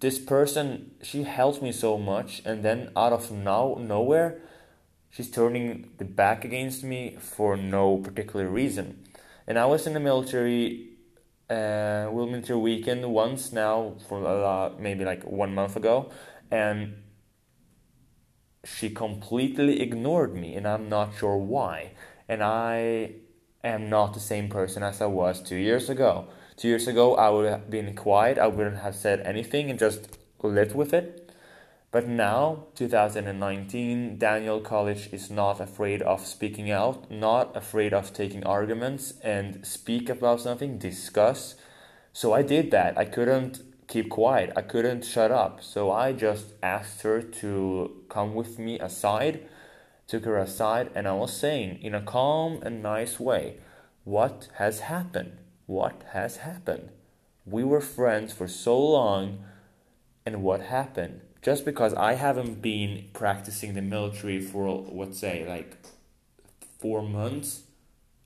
this 0.00 0.18
person, 0.18 0.92
she 1.02 1.22
helped 1.22 1.62
me 1.62 1.72
so 1.72 1.98
much, 1.98 2.42
and 2.44 2.62
then 2.62 2.90
out 2.96 3.12
of 3.12 3.30
now 3.30 3.76
nowhere, 3.80 4.42
she's 5.10 5.30
turning 5.30 5.90
the 5.98 6.04
back 6.04 6.44
against 6.44 6.84
me 6.84 7.16
for 7.18 7.56
no 7.56 7.96
particular 7.98 8.46
reason. 8.48 9.04
And 9.46 9.58
I 9.58 9.66
was 9.66 9.86
in 9.86 9.94
the 9.94 10.00
military, 10.00 10.90
uh, 11.48 12.08
military 12.12 12.58
weekend 12.58 13.10
once 13.12 13.52
now 13.52 13.94
for 14.08 14.20
lot, 14.20 14.80
maybe 14.80 15.04
like 15.04 15.22
one 15.24 15.54
month 15.54 15.76
ago, 15.76 16.10
and 16.50 17.02
she 18.64 18.90
completely 18.90 19.80
ignored 19.80 20.34
me, 20.34 20.54
and 20.56 20.66
I'm 20.66 20.88
not 20.88 21.16
sure 21.16 21.38
why. 21.38 21.92
And 22.28 22.42
I 22.42 23.12
am 23.62 23.88
not 23.88 24.12
the 24.12 24.20
same 24.20 24.48
person 24.48 24.82
as 24.82 25.00
I 25.00 25.06
was 25.06 25.40
two 25.40 25.56
years 25.56 25.88
ago. 25.88 26.28
Two 26.56 26.68
years 26.68 26.88
ago, 26.88 27.14
I 27.16 27.28
would 27.28 27.46
have 27.50 27.68
been 27.68 27.94
quiet, 27.94 28.38
I 28.38 28.46
wouldn't 28.46 28.78
have 28.78 28.94
said 28.94 29.20
anything 29.20 29.68
and 29.68 29.78
just 29.78 30.16
lived 30.42 30.74
with 30.74 30.94
it. 30.94 31.30
But 31.90 32.08
now, 32.08 32.68
2019, 32.74 34.16
Daniel 34.16 34.60
Colic 34.60 35.12
is 35.12 35.30
not 35.30 35.60
afraid 35.60 36.00
of 36.00 36.26
speaking 36.26 36.70
out, 36.70 37.10
not 37.10 37.54
afraid 37.54 37.92
of 37.92 38.14
taking 38.14 38.42
arguments 38.44 39.14
and 39.22 39.66
speak 39.66 40.08
about 40.08 40.40
something, 40.40 40.78
discuss. 40.78 41.56
So 42.14 42.32
I 42.32 42.40
did 42.40 42.70
that. 42.70 42.96
I 42.96 43.04
couldn't 43.04 43.60
keep 43.86 44.08
quiet. 44.08 44.50
I 44.56 44.62
couldn't 44.62 45.04
shut 45.04 45.30
up. 45.30 45.62
So 45.62 45.90
I 45.90 46.12
just 46.12 46.54
asked 46.62 47.02
her 47.02 47.20
to 47.20 48.02
come 48.08 48.34
with 48.34 48.58
me 48.58 48.78
aside, 48.80 49.46
took 50.06 50.24
her 50.24 50.38
aside, 50.38 50.90
and 50.94 51.06
I 51.06 51.12
was 51.12 51.36
saying 51.36 51.82
in 51.82 51.94
a 51.94 52.00
calm 52.00 52.60
and 52.62 52.82
nice 52.82 53.20
way, 53.20 53.58
What 54.04 54.48
has 54.54 54.80
happened? 54.80 55.38
What 55.66 56.04
has 56.12 56.38
happened? 56.38 56.90
We 57.44 57.64
were 57.64 57.80
friends 57.80 58.32
for 58.32 58.46
so 58.46 58.78
long, 58.78 59.44
and 60.24 60.42
what 60.42 60.60
happened? 60.60 61.20
Just 61.42 61.64
because 61.64 61.92
I 61.94 62.14
haven't 62.14 62.62
been 62.62 63.08
practicing 63.12 63.74
the 63.74 63.82
military 63.82 64.40
for, 64.40 64.68
let's 64.68 65.18
say, 65.18 65.44
like 65.46 65.76
four 66.80 67.02
months, 67.02 67.62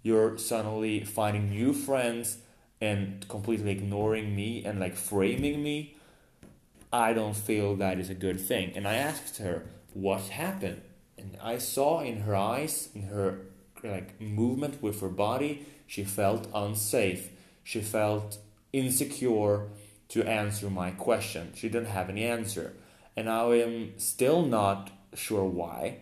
you're 0.02 0.38
suddenly 0.38 1.04
finding 1.04 1.50
new 1.50 1.72
friends 1.72 2.38
and 2.80 3.26
completely 3.28 3.72
ignoring 3.72 4.34
me 4.34 4.64
and 4.64 4.80
like 4.80 4.96
framing 4.96 5.62
me, 5.62 5.96
I 6.92 7.12
don't 7.12 7.36
feel 7.36 7.76
that 7.76 7.98
is 7.98 8.10
a 8.10 8.14
good 8.14 8.40
thing. 8.40 8.72
And 8.74 8.88
I 8.88 8.94
asked 8.94 9.38
her 9.38 9.66
what 9.92 10.20
happened, 10.28 10.82
and 11.16 11.36
I 11.42 11.58
saw 11.58 12.00
in 12.00 12.20
her 12.20 12.34
eyes, 12.34 12.88
in 12.94 13.02
her 13.02 13.46
like 13.84 14.20
movement 14.20 14.82
with 14.82 15.00
her 15.00 15.08
body, 15.08 15.66
she 15.90 16.04
felt 16.04 16.46
unsafe. 16.54 17.30
She 17.64 17.80
felt 17.80 18.38
insecure 18.72 19.66
to 20.10 20.22
answer 20.22 20.70
my 20.70 20.92
question. 20.92 21.50
She 21.56 21.68
didn't 21.68 21.88
have 21.88 22.08
any 22.08 22.22
answer, 22.22 22.74
and 23.16 23.28
I 23.28 23.42
am 23.56 23.98
still 23.98 24.42
not 24.46 24.92
sure 25.14 25.44
why. 25.44 25.96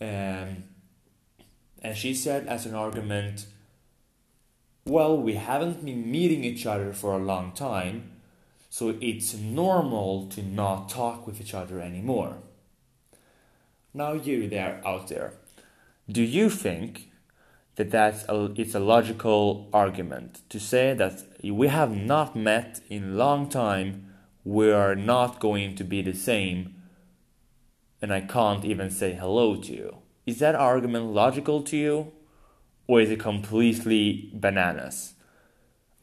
Um, 0.00 0.64
and 1.82 1.94
she 1.94 2.14
said 2.14 2.46
as 2.46 2.64
an 2.64 2.74
argument 2.74 3.44
well, 4.86 5.14
we 5.18 5.34
haven't 5.34 5.84
been 5.84 6.10
meeting 6.10 6.42
each 6.42 6.64
other 6.64 6.94
for 6.94 7.12
a 7.12 7.24
long 7.32 7.52
time, 7.52 8.12
so 8.70 8.96
it's 9.02 9.34
normal 9.34 10.26
to 10.28 10.42
not 10.42 10.88
talk 10.88 11.26
with 11.26 11.38
each 11.38 11.52
other 11.52 11.80
anymore. 11.80 12.38
Now, 13.92 14.14
you 14.14 14.48
there 14.48 14.80
out 14.86 15.08
there, 15.08 15.34
do 16.10 16.22
you 16.22 16.48
think 16.48 17.10
that 17.76 17.90
that's 17.90 18.24
a, 18.28 18.52
it's 18.56 18.74
a 18.74 18.80
logical 18.80 19.68
argument 19.72 20.42
to 20.48 20.60
say 20.60 20.94
that 20.94 21.22
we 21.42 21.68
have 21.68 21.96
not 21.96 22.36
met 22.36 22.80
in 22.88 23.04
a 23.04 23.14
long 23.14 23.48
time, 23.48 24.14
we 24.44 24.70
are 24.70 24.94
not 24.94 25.40
going 25.40 25.74
to 25.76 25.84
be 25.84 26.02
the 26.02 26.12
same, 26.12 26.74
and 28.00 28.12
I 28.12 28.20
can't 28.20 28.64
even 28.64 28.90
say 28.90 29.14
hello 29.14 29.56
to 29.56 29.72
you? 29.72 29.96
Is 30.26 30.38
that 30.38 30.54
argument 30.54 31.06
logical 31.06 31.62
to 31.62 31.76
you? 31.76 32.12
or 32.86 33.00
is 33.00 33.10
it 33.10 33.20
completely 33.20 34.30
bananas? 34.34 35.14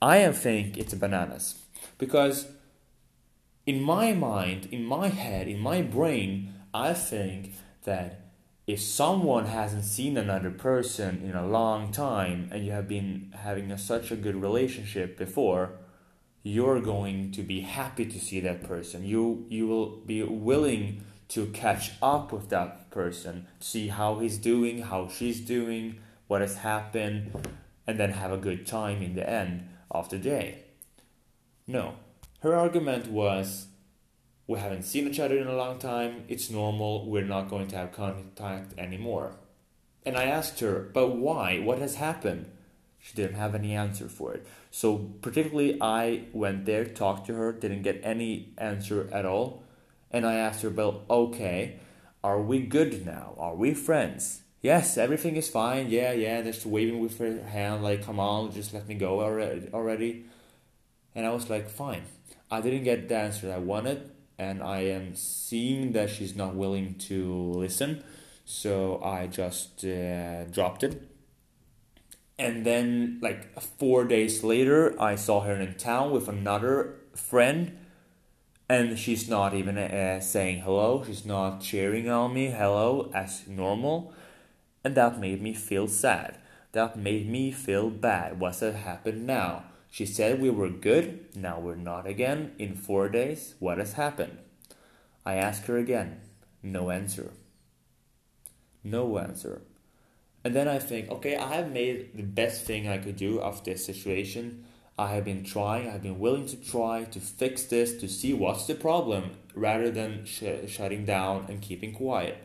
I 0.01 0.17
am 0.17 0.33
think 0.33 0.77
it's 0.77 0.93
bananas 0.93 1.61
because 1.97 2.47
in 3.65 3.81
my 3.81 4.13
mind, 4.13 4.67
in 4.71 4.83
my 4.83 5.09
head, 5.09 5.47
in 5.47 5.59
my 5.59 5.81
brain, 5.81 6.53
I 6.73 6.93
think 6.93 7.53
that 7.83 8.20
if 8.71 8.79
someone 8.79 9.47
hasn't 9.47 9.83
seen 9.83 10.15
another 10.15 10.49
person 10.49 11.21
in 11.25 11.35
a 11.35 11.45
long 11.45 11.91
time 11.91 12.47
and 12.53 12.65
you 12.65 12.71
have 12.71 12.87
been 12.87 13.33
having 13.35 13.69
a, 13.69 13.77
such 13.77 14.11
a 14.11 14.15
good 14.15 14.41
relationship 14.41 15.17
before, 15.17 15.73
you're 16.41 16.79
going 16.79 17.33
to 17.33 17.43
be 17.43 17.59
happy 17.59 18.05
to 18.05 18.17
see 18.17 18.39
that 18.39 18.63
person. 18.63 19.05
You 19.05 19.45
you 19.49 19.67
will 19.67 19.97
be 20.05 20.23
willing 20.23 21.03
to 21.29 21.47
catch 21.47 21.91
up 22.01 22.31
with 22.31 22.47
that 22.49 22.89
person, 22.91 23.45
see 23.59 23.89
how 23.89 24.19
he's 24.19 24.37
doing, 24.37 24.83
how 24.83 25.09
she's 25.09 25.41
doing, 25.41 25.97
what 26.27 26.39
has 26.39 26.55
happened, 26.57 27.49
and 27.85 27.99
then 27.99 28.11
have 28.11 28.31
a 28.31 28.37
good 28.37 28.65
time 28.65 29.01
in 29.01 29.15
the 29.15 29.29
end 29.29 29.67
of 29.89 30.07
the 30.09 30.17
day. 30.17 30.63
No. 31.67 31.95
Her 32.39 32.55
argument 32.55 33.07
was 33.07 33.67
we 34.51 34.59
haven't 34.59 34.83
seen 34.83 35.07
each 35.07 35.19
other 35.19 35.37
in 35.37 35.47
a 35.47 35.55
long 35.55 35.79
time, 35.79 36.25
it's 36.27 36.49
normal, 36.49 37.09
we're 37.09 37.23
not 37.23 37.49
going 37.49 37.67
to 37.67 37.77
have 37.77 37.91
contact 37.91 38.77
anymore. 38.77 39.37
And 40.05 40.17
I 40.17 40.25
asked 40.25 40.59
her, 40.59 40.89
but 40.93 41.15
why? 41.15 41.59
What 41.59 41.79
has 41.79 41.95
happened? 41.95 42.45
She 42.99 43.15
didn't 43.15 43.35
have 43.35 43.55
any 43.55 43.73
answer 43.73 44.07
for 44.07 44.33
it. 44.33 44.45
So, 44.69 44.97
particularly, 45.21 45.77
I 45.81 46.25
went 46.33 46.65
there, 46.65 46.85
talked 46.85 47.27
to 47.27 47.33
her, 47.33 47.51
didn't 47.51 47.83
get 47.83 48.01
any 48.03 48.53
answer 48.57 49.09
at 49.11 49.25
all. 49.25 49.63
And 50.11 50.25
I 50.25 50.35
asked 50.35 50.61
her, 50.63 50.69
well, 50.69 51.03
okay, 51.09 51.79
are 52.23 52.41
we 52.41 52.59
good 52.61 53.05
now? 53.05 53.33
Are 53.37 53.55
we 53.55 53.73
friends? 53.73 54.41
yes, 54.61 54.97
everything 54.97 55.35
is 55.35 55.49
fine. 55.49 55.89
Yeah, 55.89 56.11
yeah. 56.11 56.41
Just 56.41 56.65
waving 56.65 56.99
with 56.99 57.17
her 57.19 57.43
hand, 57.43 57.83
like, 57.83 58.05
come 58.05 58.19
on, 58.19 58.51
just 58.51 58.73
let 58.73 58.87
me 58.87 58.95
go 58.95 59.21
already. 59.21 59.67
already. 59.73 60.25
And 61.15 61.25
I 61.25 61.31
was 61.31 61.49
like, 61.49 61.69
fine. 61.69 62.03
I 62.49 62.61
didn't 62.61 62.83
get 62.83 63.09
the 63.09 63.15
answer 63.15 63.51
I 63.51 63.57
wanted, 63.57 64.11
and 64.47 64.63
I 64.63 64.79
am 64.97 65.15
seeing 65.15 65.91
that 65.93 66.09
she's 66.09 66.35
not 66.35 66.55
willing 66.55 66.95
to 67.09 67.19
listen. 67.63 68.03
So 68.45 69.01
I 69.03 69.27
just 69.27 69.85
uh, 69.85 70.45
dropped 70.45 70.83
it. 70.83 70.95
And 72.37 72.65
then, 72.65 73.19
like 73.21 73.41
four 73.61 74.03
days 74.05 74.43
later, 74.43 74.99
I 74.99 75.15
saw 75.15 75.41
her 75.41 75.55
in 75.55 75.75
town 75.75 76.11
with 76.11 76.27
another 76.27 76.95
friend, 77.15 77.77
and 78.67 78.97
she's 78.97 79.29
not 79.29 79.53
even 79.53 79.77
uh, 79.77 80.19
saying 80.19 80.61
hello. 80.61 81.03
She's 81.05 81.25
not 81.25 81.61
cheering 81.61 82.09
on 82.09 82.33
me, 82.33 82.47
hello, 82.47 83.11
as 83.13 83.47
normal 83.47 84.13
and 84.83 84.95
that 84.95 85.19
made 85.19 85.41
me 85.41 85.53
feel 85.53 85.87
sad. 85.87 86.37
That 86.71 86.97
made 86.97 87.29
me 87.29 87.51
feel 87.51 87.89
bad. 87.89 88.39
What's 88.39 88.59
that 88.59 88.75
happened 88.75 89.27
now? 89.27 89.65
She 89.91 90.05
said 90.07 90.41
we 90.41 90.49
were 90.49 90.69
good, 90.69 91.35
now 91.35 91.59
we're 91.59 91.75
not 91.75 92.07
again. 92.07 92.53
In 92.57 92.75
four 92.75 93.09
days, 93.09 93.55
what 93.59 93.77
has 93.77 93.93
happened? 93.93 94.39
I 95.25 95.35
asked 95.35 95.65
her 95.67 95.77
again. 95.77 96.21
No 96.63 96.89
answer. 96.89 97.33
No 98.83 99.17
answer. 99.19 99.61
And 100.43 100.55
then 100.55 100.67
I 100.67 100.79
think, 100.79 101.11
okay, 101.11 101.35
I 101.35 101.55
have 101.55 101.71
made 101.71 102.15
the 102.15 102.23
best 102.23 102.63
thing 102.65 102.87
I 102.87 102.97
could 102.99 103.17
do 103.17 103.39
of 103.41 103.63
this 103.65 103.85
situation. 103.85 104.63
I 104.97 105.07
have 105.13 105.25
been 105.25 105.43
trying, 105.43 105.87
I 105.87 105.91
have 105.91 106.03
been 106.03 106.19
willing 106.19 106.47
to 106.47 106.57
try 106.57 107.03
to 107.03 107.19
fix 107.19 107.63
this, 107.65 107.97
to 107.97 108.07
see 108.07 108.33
what's 108.33 108.67
the 108.67 108.75
problem, 108.75 109.31
rather 109.53 109.91
than 109.91 110.25
sh- 110.25 110.67
shutting 110.67 111.05
down 111.05 111.45
and 111.49 111.61
keeping 111.61 111.93
quiet. 111.93 112.37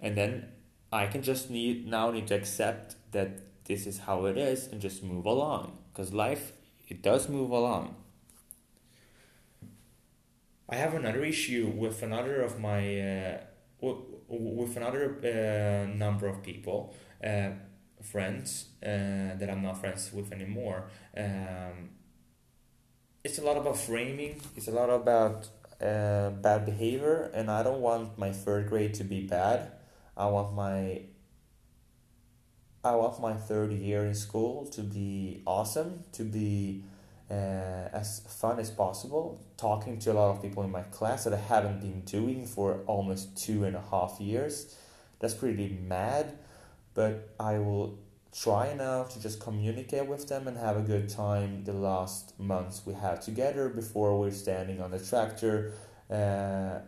and 0.00 0.16
then 0.16 0.48
I 0.92 1.06
can 1.06 1.22
just 1.22 1.50
need 1.50 1.86
now 1.88 2.10
need 2.10 2.26
to 2.28 2.34
accept 2.34 2.96
that 3.12 3.64
this 3.64 3.86
is 3.86 3.98
how 4.00 4.26
it 4.26 4.36
is 4.36 4.66
and 4.68 4.80
just 4.80 5.02
move 5.02 5.26
along 5.26 5.78
because 5.94 6.12
life 6.12 6.52
it 6.88 7.02
does 7.02 7.28
move 7.28 7.50
along. 7.50 7.94
I 10.68 10.76
have 10.76 10.94
another 10.94 11.24
issue 11.24 11.72
with 11.74 12.02
another 12.02 12.42
of 12.42 12.58
my 12.58 13.00
uh, 13.00 13.38
with 14.28 14.76
another 14.76 15.04
uh, 15.22 15.94
number 15.94 16.26
of 16.26 16.42
people, 16.42 16.94
uh, 17.22 17.50
friends 18.02 18.66
uh, 18.82 19.36
that 19.38 19.48
I'm 19.50 19.62
not 19.62 19.78
friends 19.78 20.12
with 20.12 20.32
anymore. 20.32 20.86
Um, 21.16 21.90
it's 23.22 23.38
a 23.38 23.42
lot 23.42 23.56
about 23.56 23.76
framing. 23.76 24.40
It's 24.56 24.68
a 24.68 24.72
lot 24.72 24.90
about 24.90 25.48
uh, 25.80 26.30
bad 26.30 26.66
behavior, 26.66 27.30
and 27.34 27.50
I 27.50 27.62
don't 27.62 27.80
want 27.80 28.18
my 28.18 28.32
third 28.32 28.68
grade 28.68 28.94
to 28.94 29.04
be 29.04 29.26
bad. 29.26 29.70
I 30.16 30.26
want 30.26 30.54
my 30.54 31.02
I 32.84 32.94
want 32.96 33.18
my 33.18 33.32
third 33.32 33.72
year 33.72 34.04
in 34.04 34.14
school 34.14 34.66
to 34.66 34.82
be 34.82 35.42
awesome, 35.46 36.04
to 36.12 36.22
be 36.22 36.84
uh, 37.30 37.88
as 37.94 38.20
fun 38.28 38.60
as 38.60 38.70
possible. 38.70 39.40
Talking 39.56 39.98
to 40.00 40.12
a 40.12 40.14
lot 40.14 40.36
of 40.36 40.42
people 40.42 40.62
in 40.64 40.70
my 40.70 40.82
class 40.82 41.24
that 41.24 41.32
I 41.32 41.38
haven't 41.38 41.80
been 41.80 42.02
doing 42.02 42.44
for 42.44 42.80
almost 42.86 43.42
two 43.42 43.64
and 43.64 43.74
a 43.74 43.82
half 43.90 44.20
years. 44.20 44.76
That's 45.18 45.32
pretty 45.32 45.78
mad, 45.88 46.36
but 46.92 47.30
I 47.40 47.58
will 47.58 47.98
try 48.38 48.74
now 48.74 49.04
to 49.04 49.22
just 49.22 49.40
communicate 49.40 50.06
with 50.06 50.28
them 50.28 50.46
and 50.46 50.58
have 50.58 50.76
a 50.76 50.82
good 50.82 51.08
time 51.08 51.64
the 51.64 51.72
last 51.72 52.38
months 52.38 52.82
we 52.84 52.92
have 52.92 53.24
together 53.24 53.70
before 53.70 54.18
we're 54.18 54.30
standing 54.30 54.82
on 54.82 54.90
the 54.90 54.98
tractor 54.98 55.72
uh, 56.10 56.80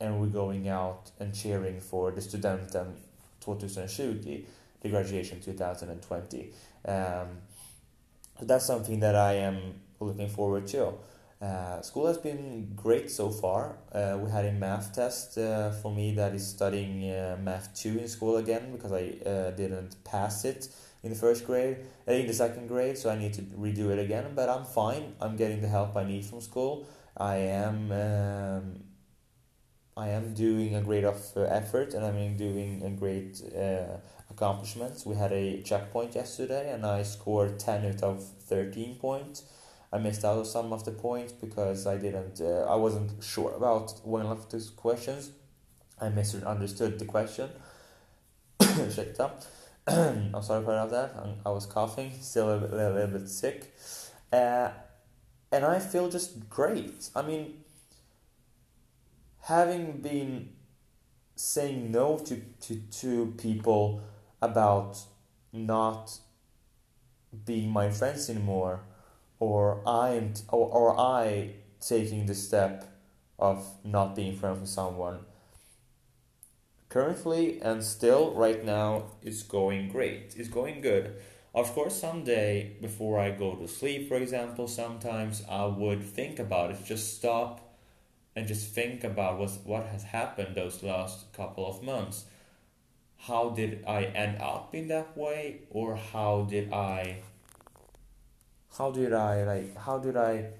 and 0.00 0.18
we're 0.18 0.26
going 0.26 0.68
out 0.68 1.12
and 1.20 1.32
cheering 1.32 1.78
for 1.78 2.10
the 2.10 2.20
Studenten 2.20 2.94
2020, 3.40 4.46
the 4.80 4.88
graduation 4.88 5.40
2020. 5.40 6.52
Um, 6.86 7.28
that's 8.40 8.66
something 8.66 9.00
that 9.00 9.16
I 9.16 9.34
am 9.34 9.80
looking 10.00 10.28
forward 10.28 10.66
to. 10.68 10.94
Uh, 11.40 11.80
school 11.82 12.06
has 12.06 12.18
been 12.18 12.72
great 12.74 13.10
so 13.10 13.30
far. 13.30 13.76
Uh, 13.92 14.18
we 14.20 14.30
had 14.30 14.44
a 14.44 14.52
math 14.52 14.94
test 14.94 15.38
uh, 15.38 15.70
for 15.70 15.94
me 15.94 16.12
that 16.14 16.34
is 16.34 16.46
studying 16.46 17.10
uh, 17.10 17.36
math 17.40 17.72
2 17.76 17.98
in 17.98 18.08
school 18.08 18.38
again 18.38 18.72
because 18.72 18.92
I 18.92 19.14
uh, 19.24 19.50
didn't 19.52 20.02
pass 20.02 20.44
it 20.44 20.68
in 21.04 21.10
the 21.10 21.16
first 21.16 21.46
grade, 21.46 21.78
uh, 22.08 22.12
in 22.12 22.26
the 22.26 22.34
second 22.34 22.66
grade, 22.66 22.98
so 22.98 23.08
I 23.08 23.16
need 23.16 23.34
to 23.34 23.42
redo 23.42 23.90
it 23.90 24.00
again. 24.00 24.32
But 24.34 24.48
I'm 24.48 24.64
fine. 24.64 25.14
I'm 25.20 25.36
getting 25.36 25.60
the 25.60 25.68
help 25.68 25.96
I 25.96 26.04
need 26.04 26.24
from 26.24 26.40
school. 26.40 26.88
I 27.16 27.36
am 27.36 27.92
um, 27.92 28.80
I 29.96 30.08
am 30.08 30.34
doing 30.34 30.74
a 30.74 30.80
great 30.80 31.04
of 31.04 31.20
effort 31.36 31.94
and 31.94 32.04
I'm 32.04 32.36
doing 32.36 32.82
a 32.84 32.90
great 32.90 33.42
accomplishments. 34.38 35.04
We 35.04 35.16
had 35.16 35.32
a 35.32 35.62
checkpoint 35.62 36.14
yesterday 36.14 36.72
and 36.72 36.86
I 36.86 37.02
scored 37.02 37.58
10 37.58 37.86
out 37.86 38.02
of 38.02 38.24
13 38.24 38.94
points. 38.96 39.42
I 39.92 39.98
missed 39.98 40.24
out 40.24 40.38
on 40.38 40.44
some 40.44 40.72
of 40.72 40.84
the 40.84 40.92
points 40.92 41.32
because 41.32 41.86
I 41.86 41.96
didn't, 41.96 42.40
uh, 42.40 42.66
I 42.68 42.76
wasn't 42.76 43.22
sure 43.22 43.52
about 43.54 43.92
one 44.04 44.26
of 44.26 44.50
these 44.50 44.70
questions. 44.70 45.32
I 46.00 46.08
misunderstood 46.10 46.98
the 46.98 47.04
question. 47.04 47.48
Ursäkta. 48.60 49.30
I'm 49.88 50.42
sorry 50.42 50.62
about 50.62 50.90
that. 50.90 51.14
I'm, 51.20 51.34
I 51.44 51.50
was 51.50 51.66
coughing, 51.66 52.12
still 52.20 52.54
a, 52.54 52.58
little, 52.58 52.92
little 52.92 53.18
bit 53.18 53.28
sick. 53.28 53.74
Uh, 54.32 54.68
and 55.50 55.64
I 55.64 55.80
feel 55.80 56.08
just 56.10 56.48
great. 56.48 57.08
I 57.16 57.22
mean, 57.22 57.54
having 59.40 60.00
been 60.02 60.50
saying 61.34 61.90
no 61.90 62.18
to, 62.18 62.36
to, 62.60 62.76
to 63.00 63.34
people 63.38 64.02
about 64.40 64.98
not 65.52 66.18
being 67.44 67.70
my 67.70 67.90
friends 67.90 68.30
anymore 68.30 68.80
or 69.38 69.82
I 69.86 70.10
am 70.10 70.32
t- 70.32 70.42
or, 70.48 70.68
or 70.68 70.98
I 70.98 71.54
taking 71.80 72.26
the 72.26 72.34
step 72.34 72.84
of 73.38 73.64
not 73.84 74.16
being 74.16 74.36
friends 74.36 74.60
with 74.60 74.68
someone. 74.68 75.20
Currently 76.88 77.60
and 77.60 77.84
still 77.84 78.32
right 78.34 78.64
now 78.64 79.04
it's 79.22 79.42
going 79.42 79.88
great. 79.90 80.34
It's 80.36 80.48
going 80.48 80.80
good. 80.80 81.16
Of 81.54 81.72
course 81.72 81.96
someday 82.00 82.76
before 82.80 83.18
I 83.18 83.30
go 83.30 83.54
to 83.54 83.68
sleep 83.68 84.08
for 84.08 84.16
example 84.16 84.68
sometimes 84.68 85.42
I 85.48 85.66
would 85.66 86.02
think 86.02 86.38
about 86.38 86.70
it. 86.70 86.84
Just 86.84 87.16
stop 87.16 87.76
and 88.34 88.46
just 88.46 88.74
think 88.74 89.04
about 89.04 89.38
what 89.38 89.50
what 89.64 89.86
has 89.86 90.04
happened 90.04 90.54
those 90.54 90.82
last 90.82 91.32
couple 91.32 91.66
of 91.66 91.82
months 91.82 92.24
how 93.18 93.50
did 93.50 93.84
I 93.86 94.04
end 94.04 94.40
up 94.40 94.74
in 94.74 94.88
that 94.88 95.16
way 95.16 95.60
or 95.70 95.96
how 95.96 96.46
did 96.48 96.72
I 96.72 97.22
how 98.76 98.90
did 98.90 99.12
I 99.12 99.44
like 99.44 99.76
how 99.76 99.98
did 99.98 100.16
I 100.16 100.50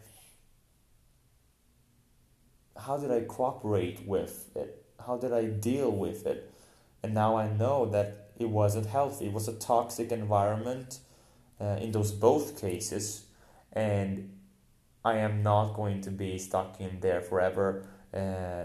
how 2.77 2.97
did 2.97 3.11
I 3.11 3.21
cooperate 3.21 4.07
with 4.07 4.51
it? 4.57 4.85
How 5.05 5.17
did 5.17 5.33
I 5.33 5.47
deal 5.47 5.91
with 5.91 6.27
it? 6.27 6.53
And 7.03 7.15
now 7.15 7.37
I 7.37 7.49
know 7.49 7.87
that 7.87 8.31
it 8.39 8.49
wasn't 8.49 8.87
healthy. 8.87 9.27
It 9.27 9.33
was 9.33 9.49
a 9.49 9.53
toxic 9.53 10.13
environment 10.13 10.99
uh, 11.61 11.79
in 11.81 11.93
those 11.93 12.13
both 12.13 12.61
cases 12.61 13.25
and 13.73 14.31
I 15.05 15.19
am 15.19 15.43
not 15.43 15.75
going 15.75 16.01
to 16.03 16.11
be 16.11 16.39
stuck 16.39 16.81
in 16.81 17.01
there 17.01 17.21
forever 17.21 17.87
uh, 18.13 18.65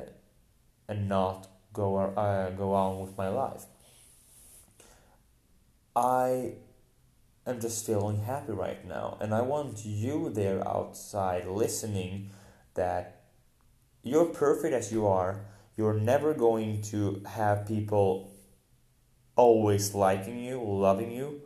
and 0.88 1.10
not 1.10 1.48
go 1.74 1.98
uh, 1.98 2.50
go 2.52 2.74
on 2.74 3.00
with 3.00 3.18
my 3.18 3.30
life 3.30 3.66
I 5.96 6.54
am 7.46 7.60
just 7.60 7.86
feeling 7.86 8.24
happy 8.24 8.54
right 8.54 8.86
now. 8.88 9.18
And 9.22 9.34
I 9.34 9.42
want 9.42 9.86
you 9.86 10.30
there 10.30 10.68
outside 10.68 11.48
listening 11.48 12.32
that 12.74 13.22
you're 14.02 14.26
perfect 14.26 14.74
as 14.74 14.92
you 14.92 15.08
are. 15.08 15.46
You're 15.78 15.94
never 15.94 16.34
going 16.34 16.82
to 16.84 17.24
have 17.28 17.68
people 17.68 18.32
always 19.36 19.94
liking 19.94 20.40
you, 20.40 20.62
loving 20.62 21.12
you, 21.12 21.42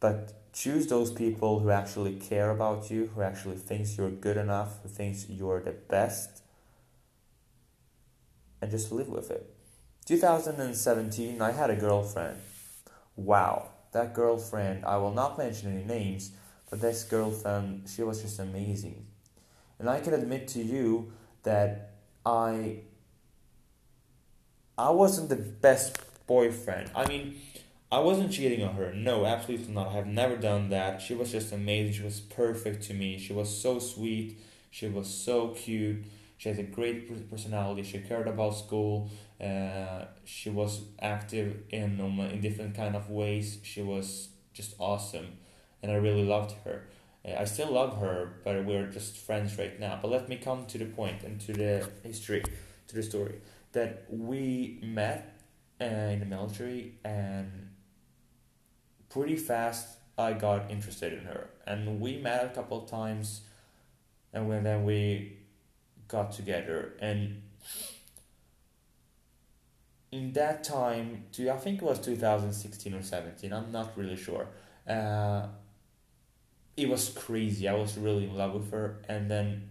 but 0.00 0.52
choose 0.52 0.86
those 0.86 1.10
people 1.10 1.60
who 1.60 1.70
actually 1.70 2.14
care 2.14 2.50
about 2.50 2.90
you, 2.90 3.10
who 3.14 3.22
actually 3.22 3.56
thinks 3.56 3.98
you're 3.98 4.10
good 4.10 4.36
enough, 4.36 4.82
who 4.82 4.88
thinks 4.88 5.28
you're 5.28 5.60
the 5.60 5.72
best, 5.72 6.42
and 8.62 8.70
just 8.70 8.90
live 8.92 9.08
with 9.08 9.30
it. 9.30 9.54
2017, 10.06 11.42
I 11.42 11.52
had 11.52 11.70
a 11.70 11.76
girlfriend 11.76 12.38
wow, 13.16 13.68
that 13.92 14.14
girlfriend, 14.14 14.84
I 14.84 14.96
will 14.96 15.12
not 15.12 15.38
mention 15.38 15.72
any 15.72 15.84
names, 15.84 16.32
but 16.70 16.80
this 16.80 17.04
girlfriend, 17.04 17.88
she 17.88 18.02
was 18.02 18.22
just 18.22 18.38
amazing. 18.38 19.06
And 19.78 19.88
I 19.88 20.00
can 20.00 20.14
admit 20.14 20.48
to 20.48 20.62
you 20.62 21.12
that 21.42 21.94
I 22.24 22.80
I 24.76 24.90
wasn't 24.90 25.28
the 25.28 25.36
best 25.36 25.98
boyfriend. 26.26 26.90
I 26.96 27.06
mean, 27.06 27.36
I 27.92 28.00
wasn't 28.00 28.32
cheating 28.32 28.64
on 28.66 28.74
her. 28.74 28.92
No, 28.92 29.24
absolutely 29.24 29.72
not. 29.72 29.88
I 29.88 29.92
have 29.92 30.06
never 30.06 30.36
done 30.36 30.70
that. 30.70 31.00
She 31.00 31.14
was 31.14 31.30
just 31.30 31.52
amazing. 31.52 31.92
She 31.92 32.02
was 32.02 32.20
perfect 32.20 32.82
to 32.84 32.94
me. 32.94 33.18
She 33.18 33.32
was 33.32 33.56
so 33.56 33.78
sweet. 33.78 34.40
She 34.70 34.88
was 34.88 35.06
so 35.06 35.48
cute. 35.48 36.04
She 36.38 36.48
has 36.48 36.58
a 36.58 36.64
great 36.64 37.30
personality. 37.30 37.84
She 37.84 38.00
cared 38.00 38.26
about 38.26 38.56
school. 38.56 39.10
Uh, 39.40 40.06
she 40.24 40.48
was 40.48 40.82
active 41.00 41.62
in 41.70 42.00
um, 42.00 42.20
in 42.20 42.40
different 42.40 42.74
kind 42.74 42.94
of 42.94 43.10
ways. 43.10 43.58
She 43.62 43.82
was 43.82 44.28
just 44.52 44.74
awesome, 44.78 45.26
and 45.82 45.90
I 45.90 45.96
really 45.96 46.24
loved 46.24 46.54
her. 46.64 46.86
Uh, 47.26 47.34
I 47.40 47.44
still 47.44 47.72
love 47.72 47.98
her, 47.98 48.40
but 48.44 48.64
we're 48.64 48.86
just 48.86 49.16
friends 49.16 49.58
right 49.58 49.78
now. 49.80 49.98
But 50.00 50.10
let 50.10 50.28
me 50.28 50.36
come 50.36 50.66
to 50.66 50.78
the 50.78 50.84
point 50.86 51.24
and 51.24 51.40
to 51.42 51.52
the 51.52 51.88
history, 52.04 52.42
to 52.88 52.94
the 52.94 53.02
story 53.02 53.40
that 53.72 54.04
we 54.08 54.78
met 54.82 55.40
uh, 55.80 55.84
in 55.84 56.20
the 56.20 56.26
military, 56.26 56.94
and 57.04 57.70
pretty 59.08 59.36
fast 59.36 59.98
I 60.16 60.34
got 60.34 60.70
interested 60.70 61.12
in 61.12 61.24
her, 61.24 61.50
and 61.66 62.00
we 62.00 62.18
met 62.18 62.44
a 62.44 62.48
couple 62.50 62.84
of 62.84 62.88
times, 62.88 63.40
and 64.32 64.48
when 64.48 64.62
then 64.62 64.84
we 64.84 65.38
got 66.06 66.32
together 66.32 66.92
and 67.00 67.42
in 70.14 70.32
that 70.32 70.62
time 70.62 71.24
to 71.32 71.50
I 71.50 71.56
think 71.56 71.82
it 71.82 71.84
was 71.84 71.98
2016 71.98 72.94
or 72.94 73.02
17 73.02 73.52
I'm 73.52 73.72
not 73.72 73.98
really 73.98 74.16
sure. 74.16 74.46
Uh, 74.88 75.48
it 76.76 76.88
was 76.88 77.08
crazy 77.08 77.66
I 77.66 77.74
was 77.74 77.98
really 77.98 78.24
in 78.24 78.36
love 78.36 78.54
with 78.54 78.70
her 78.70 79.02
and 79.08 79.28
then 79.28 79.70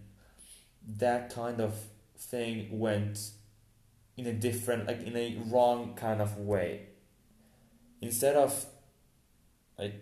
that 0.98 1.34
kind 1.34 1.62
of 1.62 1.74
thing 2.18 2.78
went 2.78 3.30
in 4.18 4.26
a 4.26 4.34
different 4.34 4.86
like 4.86 5.02
in 5.02 5.16
a 5.16 5.38
wrong 5.46 5.94
kind 5.94 6.20
of 6.20 6.36
way. 6.36 6.88
Instead 8.02 8.36
of 8.36 8.66
like 9.78 9.94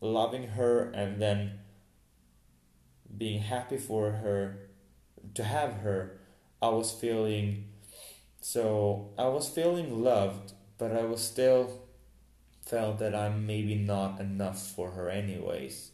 loving 0.00 0.46
her 0.50 0.88
and 0.92 1.20
then 1.20 1.58
being 3.18 3.40
happy 3.40 3.76
for 3.76 4.12
her 4.12 4.70
to 5.34 5.42
have 5.42 5.78
her 5.78 6.20
I 6.62 6.68
was 6.68 6.92
feeling 6.92 7.69
so 8.40 9.10
I 9.18 9.28
was 9.28 9.48
feeling 9.48 10.02
loved 10.02 10.52
but 10.80 10.92
I 10.92 11.02
was 11.02 11.22
still 11.22 11.82
felt 12.62 12.98
that 13.00 13.14
I'm 13.14 13.46
maybe 13.46 13.74
not 13.74 14.18
enough 14.18 14.66
for 14.66 14.92
her 14.92 15.10
anyways. 15.10 15.90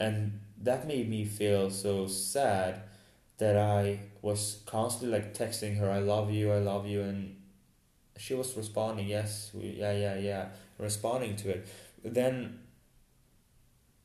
And 0.00 0.40
that 0.60 0.88
made 0.88 1.08
me 1.08 1.24
feel 1.24 1.70
so 1.70 2.08
sad 2.08 2.82
that 3.38 3.56
I 3.56 4.00
was 4.22 4.62
constantly 4.66 5.16
like 5.18 5.34
texting 5.34 5.78
her, 5.78 5.90
I 5.90 6.00
love 6.00 6.32
you, 6.32 6.52
I 6.52 6.58
love 6.58 6.86
you, 6.86 7.02
and 7.02 7.36
she 8.16 8.34
was 8.34 8.56
responding, 8.56 9.06
yes, 9.06 9.52
we, 9.54 9.76
yeah, 9.78 9.92
yeah, 9.92 10.16
yeah, 10.16 10.48
responding 10.78 11.36
to 11.36 11.50
it. 11.50 11.68
Then 12.04 12.58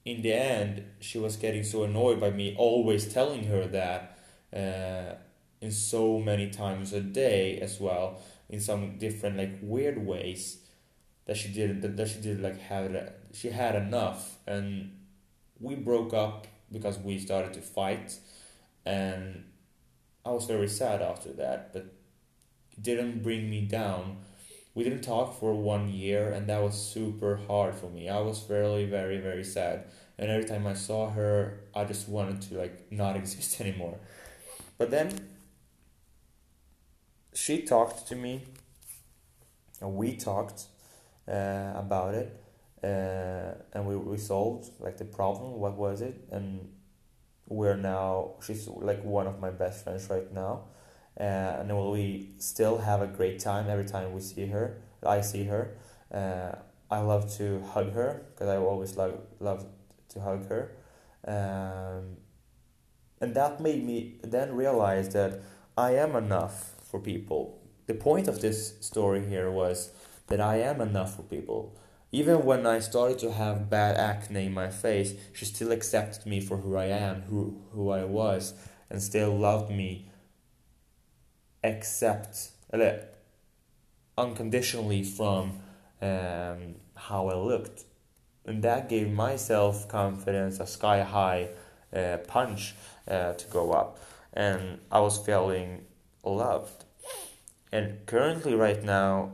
in 0.05 0.21
the 0.21 0.33
end, 0.33 0.83
she 0.99 1.17
was 1.17 1.37
getting 1.37 1.63
so 1.63 1.83
annoyed 1.83 2.19
by 2.19 2.29
me 2.29 2.55
always 2.55 3.11
telling 3.11 3.45
her 3.45 3.65
that 3.67 4.17
uh, 4.55 5.15
in 5.63 5.71
so 5.71 6.19
many 6.19 6.49
times 6.49 6.91
a 6.91 6.99
day 6.99 7.57
as 7.59 7.79
well, 7.79 8.21
in 8.49 8.59
some 8.59 8.97
different 8.97 9.37
like 9.37 9.59
weird 9.61 10.05
ways 10.05 10.57
that 11.25 11.37
she 11.37 11.47
did 11.47 11.81
that, 11.81 11.95
that 11.95 12.09
she 12.09 12.19
did 12.19 12.41
like 12.41 12.59
have 12.59 12.93
it, 12.93 13.17
she 13.31 13.49
had 13.49 13.73
enough. 13.73 14.37
And 14.45 14.91
we 15.61 15.75
broke 15.75 16.13
up 16.13 16.47
because 16.69 16.99
we 16.99 17.17
started 17.17 17.53
to 17.53 17.61
fight. 17.61 18.19
And 18.85 19.45
I 20.25 20.31
was 20.31 20.45
very 20.45 20.67
sad 20.67 21.01
after 21.01 21.31
that 21.33 21.71
but 21.71 21.85
it 22.73 22.83
didn't 22.83 23.23
bring 23.23 23.49
me 23.49 23.61
down. 23.61 24.17
We 24.75 24.83
didn't 24.83 25.03
talk 25.03 25.39
for 25.39 25.53
one 25.53 25.87
year 25.87 26.33
and 26.33 26.45
that 26.47 26.61
was 26.61 26.75
super 26.75 27.39
hard 27.47 27.73
for 27.73 27.89
me. 27.89 28.09
I 28.09 28.19
was 28.19 28.39
very 28.41 28.83
very 28.83 29.19
very 29.19 29.45
sad. 29.45 29.85
And 30.17 30.29
every 30.29 30.43
time 30.45 30.67
I 30.67 30.73
saw 30.73 31.09
her 31.11 31.61
I 31.73 31.85
just 31.85 32.09
wanted 32.09 32.41
to 32.49 32.57
like 32.57 32.91
not 32.91 33.15
exist 33.21 33.61
anymore. 33.61 33.97
But 34.77 34.91
then 34.91 35.32
she 37.33 37.61
talked 37.61 38.07
to 38.07 38.15
me 38.15 38.41
and 39.81 39.95
we 39.95 40.15
talked 40.15 40.65
uh, 41.27 41.73
about 41.75 42.13
it 42.13 42.39
uh, 42.83 43.53
and 43.73 43.85
we 43.85 43.95
resolved 43.95 44.69
like 44.79 44.97
the 44.97 45.05
problem 45.05 45.53
what 45.53 45.75
was 45.75 46.01
it 46.01 46.15
and 46.31 46.69
we're 47.47 47.77
now 47.77 48.31
she's 48.45 48.67
like 48.67 49.03
one 49.03 49.27
of 49.27 49.39
my 49.39 49.49
best 49.49 49.83
friends 49.83 50.09
right 50.09 50.31
now 50.33 50.63
uh, 51.19 51.23
and 51.59 51.91
we 51.91 52.29
still 52.39 52.79
have 52.79 53.01
a 53.01 53.07
great 53.07 53.39
time 53.39 53.69
every 53.69 53.85
time 53.85 54.13
we 54.13 54.21
see 54.21 54.47
her 54.47 54.77
i 55.05 55.21
see 55.21 55.45
her 55.45 55.75
uh, 56.13 56.51
i 56.89 56.99
love 56.99 57.31
to 57.37 57.61
hug 57.73 57.93
her 57.93 58.25
because 58.33 58.47
i 58.47 58.57
always 58.57 58.95
love, 58.97 59.19
love 59.39 59.65
to 60.09 60.19
hug 60.21 60.47
her 60.47 60.71
um, 61.27 62.17
and 63.21 63.35
that 63.35 63.59
made 63.61 63.83
me 63.85 64.15
then 64.23 64.55
realize 64.55 65.09
that 65.09 65.41
i 65.77 65.91
am 65.91 66.15
enough 66.15 66.72
for 66.93 66.99
people 66.99 67.59
the 67.87 67.99
point 68.07 68.27
of 68.27 68.39
this 68.39 68.75
story 68.79 69.25
here 69.25 69.49
was 69.49 69.89
that 70.27 70.39
i 70.39 70.57
am 70.57 70.79
enough 70.79 71.15
for 71.15 71.23
people 71.23 71.75
even 72.13 72.45
when 72.45 72.67
I 72.67 72.77
started 72.77 73.17
to 73.19 73.31
have 73.31 73.71
bad 73.71 73.97
acne 73.97 74.45
in 74.45 74.53
my 74.53 74.69
face, 74.69 75.15
she 75.33 75.45
still 75.45 75.71
accepted 75.71 76.27
me 76.27 76.39
for 76.41 76.57
who 76.57 76.75
I 76.77 76.85
am, 76.85 77.23
who 77.23 77.63
who 77.71 77.89
I 77.89 78.03
was, 78.03 78.53
and 78.87 79.01
still 79.01 79.35
loved 79.35 79.71
me. 79.71 80.11
Except, 81.63 82.51
eller, 82.71 83.05
unconditionally 84.15 85.01
from 85.01 85.53
um, 86.03 86.75
how 86.93 87.29
I 87.29 87.35
looked, 87.35 87.85
and 88.45 88.63
that 88.63 88.89
gave 88.89 89.11
my 89.11 89.35
self 89.35 89.87
confidence 89.87 90.59
a 90.59 90.67
sky 90.67 91.01
high 91.01 91.49
uh, 91.91 92.17
punch 92.27 92.75
uh, 93.07 93.33
to 93.33 93.47
go 93.47 93.71
up, 93.71 93.97
and 94.33 94.79
I 94.91 94.99
was 94.99 95.17
feeling 95.17 95.85
loved. 96.23 96.82
And 97.73 98.05
currently, 98.05 98.53
right 98.53 98.83
now, 98.83 99.31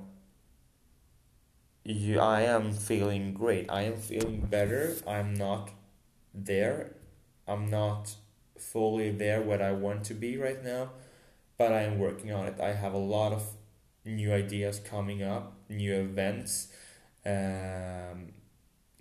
you 1.84 2.21
I 2.21 2.43
am 2.43 2.71
feeling 2.71 3.34
great. 3.34 3.69
I 3.69 3.82
am 3.82 3.97
feeling 3.97 4.39
better. 4.49 4.95
I'm 5.06 5.34
not 5.34 5.71
there. 6.34 6.95
I'm 7.45 7.69
not 7.69 8.15
fully 8.58 9.12
there 9.12 9.41
where 9.41 9.62
I 9.62 9.73
want 9.73 10.06
to 10.06 10.13
be 10.13 10.38
right 10.38 10.63
now, 10.63 10.91
but 11.58 11.73
I 11.73 11.82
am 11.82 11.99
working 11.99 12.32
on 12.32 12.45
it. 12.45 12.62
I 12.62 12.71
have 12.71 12.93
a 12.93 13.06
lot 13.17 13.34
of 13.34 13.43
new 14.06 14.32
ideas 14.32 14.80
coming 14.80 15.21
up, 15.21 15.58
new 15.67 15.93
events, 15.95 16.69
um, 17.25 18.32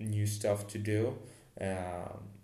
new 0.01 0.27
stuff 0.27 0.67
to 0.67 0.79
do. 0.79 1.17
Um, 1.61 2.38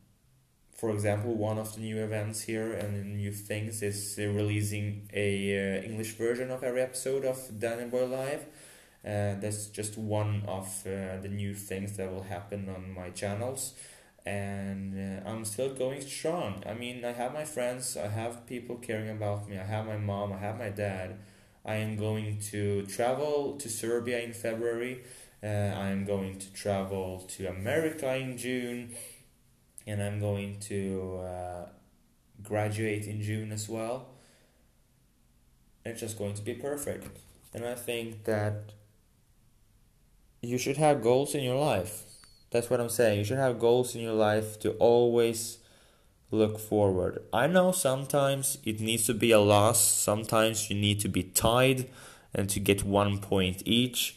for 0.74 0.90
example, 0.90 1.34
one 1.34 1.58
of 1.58 1.74
the 1.74 1.80
new 1.80 2.02
events 2.02 2.42
here 2.42 2.72
and 2.72 3.16
new 3.16 3.32
things 3.32 3.82
is 3.82 4.16
releasing 4.18 5.08
a 5.12 5.78
uh, 5.78 5.82
English 5.82 6.12
version 6.14 6.50
of 6.50 6.62
every 6.64 6.82
episode 6.82 7.24
of 7.24 7.38
Dan 7.58 7.78
and 7.78 7.90
Boy 7.90 8.06
Live. 8.06 8.46
Uh, 9.04 9.38
that's 9.40 9.66
just 9.66 9.98
one 9.98 10.42
of 10.48 10.66
uh, 10.86 11.18
the 11.20 11.28
new 11.28 11.54
things 11.54 11.96
that 11.96 12.10
will 12.10 12.22
happen 12.22 12.68
on 12.74 12.92
my 12.92 13.10
channels. 13.10 13.74
And 14.26 14.94
uh, 14.98 15.28
i'm 15.28 15.44
still 15.44 15.74
going 15.74 16.00
strong. 16.00 16.62
I 16.66 16.72
mean 16.72 17.04
i 17.04 17.12
have 17.12 17.34
my 17.34 17.44
friends 17.44 17.96
i 17.98 18.08
have 18.08 18.46
people 18.46 18.76
caring 18.76 19.10
about 19.10 19.46
me 19.48 19.58
i 19.58 19.64
have 19.64 19.84
my 19.86 19.98
mom 19.98 20.32
i 20.32 20.38
have 20.38 20.58
my 20.58 20.70
dad. 20.70 21.18
I 21.66 21.76
am 21.76 21.96
going 21.96 22.40
to 22.52 22.86
travel 22.86 23.56
to 23.58 23.68
serbia 23.68 24.20
in 24.20 24.32
february. 24.32 25.02
Uh, 25.42 25.46
i 25.46 25.88
am 25.90 26.06
going 26.06 26.38
to 26.38 26.50
travel 26.54 27.22
to 27.28 27.46
america 27.46 28.16
in 28.16 28.38
june 28.38 28.94
and 29.86 30.02
i'm 30.02 30.20
going 30.20 30.58
to 30.60 31.20
uh, 31.24 31.66
graduate 32.42 33.06
in 33.06 33.20
june 33.22 33.52
as 33.52 33.68
well 33.68 34.08
it's 35.84 36.00
just 36.00 36.18
going 36.18 36.34
to 36.34 36.42
be 36.42 36.54
perfect 36.54 37.18
and 37.52 37.64
i 37.64 37.74
think 37.74 38.24
that 38.24 38.72
you 40.44 40.58
should 40.58 40.76
have 40.76 41.02
goals 41.02 41.34
in 41.34 41.42
your 41.42 41.56
life. 41.56 42.02
That's 42.50 42.70
what 42.70 42.80
I'm 42.80 42.88
saying. 42.88 43.18
You 43.18 43.24
should 43.24 43.38
have 43.38 43.58
goals 43.58 43.94
in 43.94 44.02
your 44.02 44.12
life 44.12 44.58
to 44.60 44.72
always 44.72 45.58
look 46.30 46.58
forward. 46.58 47.22
I 47.32 47.46
know 47.46 47.72
sometimes 47.72 48.58
it 48.64 48.80
needs 48.80 49.06
to 49.06 49.14
be 49.14 49.30
a 49.30 49.40
loss, 49.40 49.80
sometimes 49.80 50.70
you 50.70 50.76
need 50.76 51.00
to 51.00 51.08
be 51.08 51.22
tied 51.22 51.88
and 52.34 52.48
to 52.50 52.60
get 52.60 52.84
one 52.84 53.18
point 53.18 53.62
each 53.64 54.16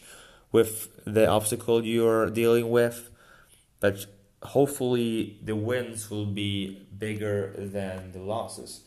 with 0.50 0.88
the 1.04 1.26
obstacle 1.28 1.84
you're 1.84 2.30
dealing 2.30 2.70
with, 2.70 3.10
but 3.80 4.06
hopefully 4.42 5.38
the 5.42 5.56
wins 5.56 6.10
will 6.10 6.26
be 6.26 6.86
bigger 6.96 7.54
than 7.56 8.12
the 8.12 8.20
losses. 8.20 8.82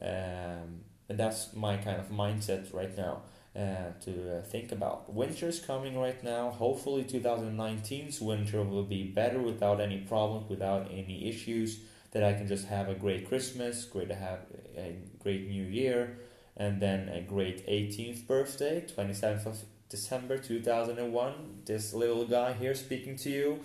Um, 0.00 0.80
and 1.08 1.18
that's 1.18 1.54
my 1.54 1.76
kind 1.76 2.00
of 2.00 2.08
mindset 2.08 2.74
right 2.74 2.96
now 2.96 3.22
uh, 3.54 3.92
to 4.02 4.38
uh, 4.38 4.42
think 4.42 4.72
about. 4.72 5.12
Winter's 5.12 5.60
coming 5.60 5.98
right 5.98 6.22
now. 6.22 6.50
Hopefully, 6.50 7.04
2019's 7.04 8.20
winter 8.20 8.62
will 8.62 8.84
be 8.84 9.04
better 9.04 9.38
without 9.38 9.80
any 9.80 9.98
problems, 9.98 10.48
without 10.48 10.90
any 10.90 11.28
issues. 11.28 11.80
That 12.12 12.24
I 12.24 12.32
can 12.32 12.46
just 12.46 12.68
have 12.68 12.88
a 12.88 12.94
great 12.94 13.28
Christmas, 13.28 13.84
great 13.84 14.08
to 14.08 14.14
have 14.14 14.38
a 14.76 14.96
great 15.22 15.48
New 15.48 15.64
Year, 15.64 16.18
and 16.56 16.80
then 16.80 17.10
a 17.10 17.20
great 17.20 17.66
18th 17.66 18.26
birthday, 18.26 18.80
27th 18.80 19.44
of 19.44 19.58
December 19.90 20.38
2001. 20.38 21.34
This 21.66 21.92
little 21.92 22.24
guy 22.24 22.54
here 22.54 22.74
speaking 22.74 23.16
to 23.16 23.30
you 23.30 23.60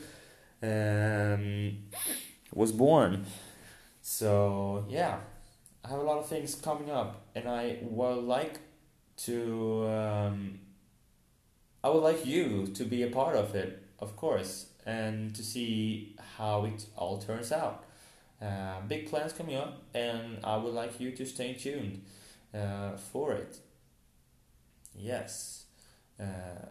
um, 0.62 1.78
was 2.54 2.72
born. 2.72 3.26
So, 4.02 4.86
yeah, 4.90 5.20
I 5.84 5.90
have 5.90 6.00
a 6.00 6.04
lot 6.04 6.18
of 6.20 6.28
things 6.28 6.56
coming 6.56 6.90
up, 6.90 7.28
and 7.36 7.48
I 7.48 7.78
would 7.82 8.24
like 8.24 8.60
to 9.18 9.88
um, 9.88 10.60
I 11.84 11.90
would 11.90 12.04
like 12.04 12.26
you 12.26 12.68
to 12.68 12.84
be 12.84 13.04
a 13.04 13.08
part 13.08 13.36
of 13.36 13.56
it, 13.56 13.84
of 14.00 14.16
course, 14.16 14.68
and 14.86 15.34
to 15.36 15.44
see 15.44 16.16
how 16.38 16.66
it 16.66 16.86
all 16.96 17.18
turns 17.20 17.52
out. 17.52 17.86
Uh, 18.42 18.82
big 18.88 19.10
plans 19.10 19.34
coming 19.34 19.56
up, 19.56 19.84
and 19.94 20.40
I 20.44 20.58
would 20.58 20.74
like 20.74 21.00
you 21.00 21.12
to 21.12 21.26
stay 21.26 21.54
tuned 21.54 22.04
uh, 22.54 22.98
for 22.98 23.34
it. 23.34 23.58
Yes. 24.96 25.66
Uh, 26.20 26.68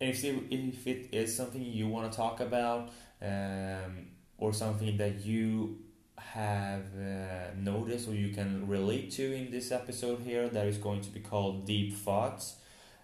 if, 0.00 0.24
if 0.24 0.86
it 0.86 1.08
is 1.12 1.36
something 1.36 1.62
you 1.62 1.88
want 1.88 2.10
to 2.10 2.16
talk 2.16 2.40
about, 2.40 2.90
um, 3.20 4.08
or 4.38 4.52
something 4.52 4.96
that 4.96 5.24
you 5.24 5.78
have 6.16 6.84
uh, 6.96 7.54
noticed 7.56 8.08
or 8.08 8.14
you 8.14 8.30
can 8.30 8.66
relate 8.68 9.10
to 9.12 9.34
in 9.34 9.50
this 9.50 9.72
episode 9.72 10.20
here 10.20 10.48
that 10.48 10.66
is 10.66 10.78
going 10.78 11.00
to 11.00 11.10
be 11.10 11.20
called 11.20 11.66
Deep 11.66 11.96
Thoughts. 11.96 12.56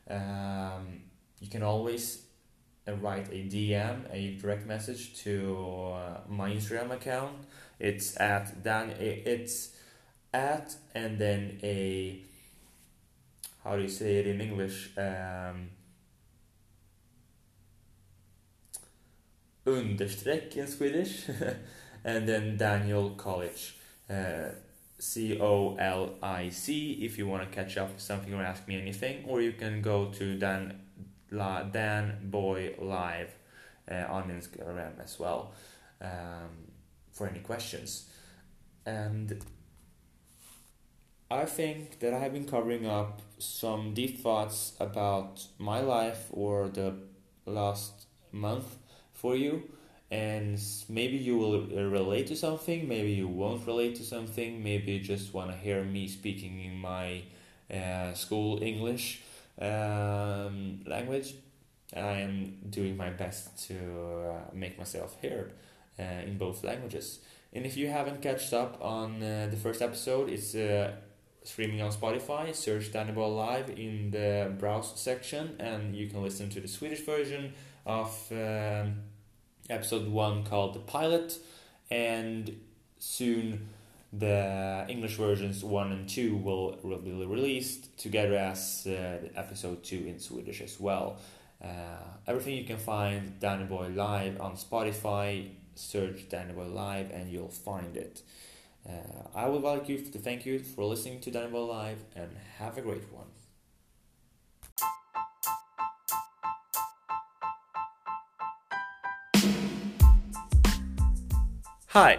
Um, 0.08 1.02
you 1.40 1.48
can 1.48 1.62
always 1.62 2.24
uh, 2.86 2.94
write 2.94 3.28
a 3.28 3.48
DM, 3.48 4.04
a 4.12 4.36
direct 4.40 4.66
message 4.66 5.22
to 5.22 5.94
uh, 5.94 6.20
my 6.28 6.50
Instagram 6.50 6.92
account. 6.92 7.36
It's 7.78 8.18
at 8.20 8.62
Dan. 8.62 8.90
It's 8.98 9.70
at 10.32 10.76
and 10.94 11.18
then 11.18 11.58
a. 11.62 12.22
How 13.64 13.76
do 13.76 13.82
you 13.82 13.88
say 13.88 14.16
it 14.16 14.26
in 14.26 14.40
English? 14.40 14.90
Um, 14.96 15.70
understreck 19.66 20.56
in 20.56 20.66
Swedish. 20.66 21.28
and 22.04 22.28
then 22.28 22.56
Daniel 22.56 23.10
Colic. 23.10 23.58
Uh, 24.08 24.50
C 24.98 25.38
O 25.40 25.76
L 25.76 26.14
I 26.22 26.48
C 26.48 26.92
if 27.02 27.18
you 27.18 27.26
want 27.26 27.42
to 27.42 27.54
catch 27.54 27.76
up 27.76 27.92
with 27.92 28.00
something 28.00 28.32
or 28.32 28.42
ask 28.42 28.66
me 28.68 28.80
anything, 28.80 29.24
or 29.26 29.40
you 29.40 29.52
can 29.52 29.82
go 29.82 30.06
to 30.06 30.38
Dan 30.38 30.80
La, 31.30 31.62
Dan 31.64 32.18
Boy 32.30 32.74
Live 32.78 33.34
uh, 33.90 34.04
on 34.08 34.30
Instagram 34.30 35.02
as 35.02 35.18
well 35.18 35.52
um, 36.00 36.70
for 37.12 37.28
any 37.28 37.40
questions. 37.40 38.08
And 38.86 39.44
I 41.30 41.44
think 41.44 41.98
that 42.00 42.14
I 42.14 42.18
have 42.18 42.32
been 42.32 42.46
covering 42.46 42.86
up 42.86 43.20
some 43.38 43.94
deep 43.94 44.20
thoughts 44.20 44.74
about 44.78 45.46
my 45.58 45.80
life 45.80 46.26
or 46.30 46.68
the 46.68 46.94
last 47.46 48.06
month 48.30 48.76
for 49.24 49.36
you 49.44 49.52
and 50.10 50.60
maybe 50.98 51.16
you 51.28 51.34
will 51.42 51.54
uh, 51.54 51.82
relate 51.98 52.26
to 52.32 52.36
something 52.46 52.78
maybe 52.96 53.12
you 53.20 53.28
won't 53.42 53.62
relate 53.66 53.94
to 54.00 54.04
something 54.14 54.62
maybe 54.70 54.92
you 54.92 55.00
just 55.14 55.32
want 55.36 55.48
to 55.50 55.56
hear 55.66 55.80
me 55.96 56.02
speaking 56.18 56.54
in 56.68 56.74
my 56.92 57.22
uh, 57.78 58.12
school 58.12 58.62
english 58.62 59.06
um, 59.60 60.80
language. 60.86 61.34
I 61.94 62.20
am 62.20 62.56
doing 62.70 62.96
my 62.96 63.10
best 63.10 63.68
to 63.68 63.74
uh, 63.74 64.40
make 64.52 64.78
myself 64.78 65.16
heard 65.22 65.52
uh, 65.98 66.02
in 66.02 66.38
both 66.38 66.64
languages. 66.64 67.20
And 67.52 67.64
if 67.64 67.76
you 67.76 67.88
haven't 67.88 68.20
catched 68.20 68.52
up 68.52 68.78
on 68.80 69.22
uh, 69.22 69.48
the 69.50 69.56
first 69.56 69.80
episode 69.80 70.28
it's 70.28 70.54
uh, 70.54 70.92
streaming 71.44 71.82
on 71.82 71.92
spotify. 71.92 72.54
Search 72.54 72.92
Dannibal 72.92 73.34
live 73.34 73.70
in 73.70 74.10
the 74.10 74.52
browse 74.58 74.92
section 74.98 75.56
and 75.60 75.94
you 75.94 76.08
can 76.08 76.22
listen 76.22 76.48
to 76.50 76.60
the 76.60 76.68
swedish 76.68 77.00
version 77.00 77.52
of 77.86 78.10
um, 78.32 79.02
episode 79.70 80.08
one 80.08 80.44
called 80.44 80.74
The 80.74 80.80
Pilot, 80.80 81.38
and 81.90 82.60
soon 82.98 83.68
the 84.12 84.84
English 84.88 85.16
versions 85.16 85.64
one 85.64 85.90
and 85.92 86.08
two 86.08 86.36
will, 86.36 86.78
will 86.82 86.98
be 86.98 87.12
released 87.12 87.96
together 87.98 88.36
as 88.36 88.86
uh, 88.86 89.28
episode 89.34 89.82
two 89.82 90.04
in 90.06 90.18
Swedish 90.20 90.60
as 90.60 90.78
well. 90.78 91.18
Uh, 91.62 91.68
everything 92.26 92.56
you 92.56 92.64
can 92.64 92.78
find 92.78 93.38
Danny 93.40 93.64
Boy 93.64 93.88
Live 93.94 94.40
on 94.40 94.56
Spotify. 94.56 95.50
Search 95.74 96.28
Danny 96.28 96.52
Boy 96.52 96.66
Live 96.66 97.10
and 97.10 97.28
you'll 97.28 97.48
find 97.48 97.96
it. 97.96 98.22
Uh, 98.88 99.28
I 99.34 99.48
would 99.48 99.62
like 99.62 99.88
you 99.88 99.98
to 99.98 100.18
thank 100.18 100.46
you 100.46 100.58
for 100.60 100.84
listening 100.84 101.20
to 101.20 101.30
Danny 101.30 101.50
Boy 101.50 101.64
Live 101.64 101.98
and 102.14 102.30
have 102.58 102.78
a 102.78 102.82
great 102.82 103.12
one. 103.12 103.33
Hi, 111.94 112.18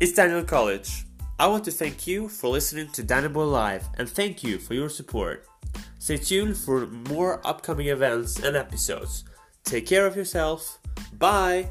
it's 0.00 0.14
Daniel 0.14 0.42
Colic. 0.42 0.84
I 1.38 1.46
want 1.46 1.62
to 1.66 1.70
thank 1.70 2.08
you 2.08 2.28
for 2.28 2.48
listening 2.48 2.88
to 2.88 3.04
Daniel 3.04 3.46
Live 3.46 3.88
and 3.96 4.08
thank 4.08 4.42
you 4.42 4.58
for 4.58 4.74
your 4.74 4.88
support. 4.88 5.46
Stay 6.00 6.16
tuned 6.16 6.56
for 6.56 6.88
more 6.88 7.40
upcoming 7.46 7.86
events 7.86 8.40
and 8.40 8.56
episodes. 8.56 9.22
Take 9.62 9.86
care 9.86 10.08
of 10.08 10.16
yourself. 10.16 10.80
Bye! 11.20 11.70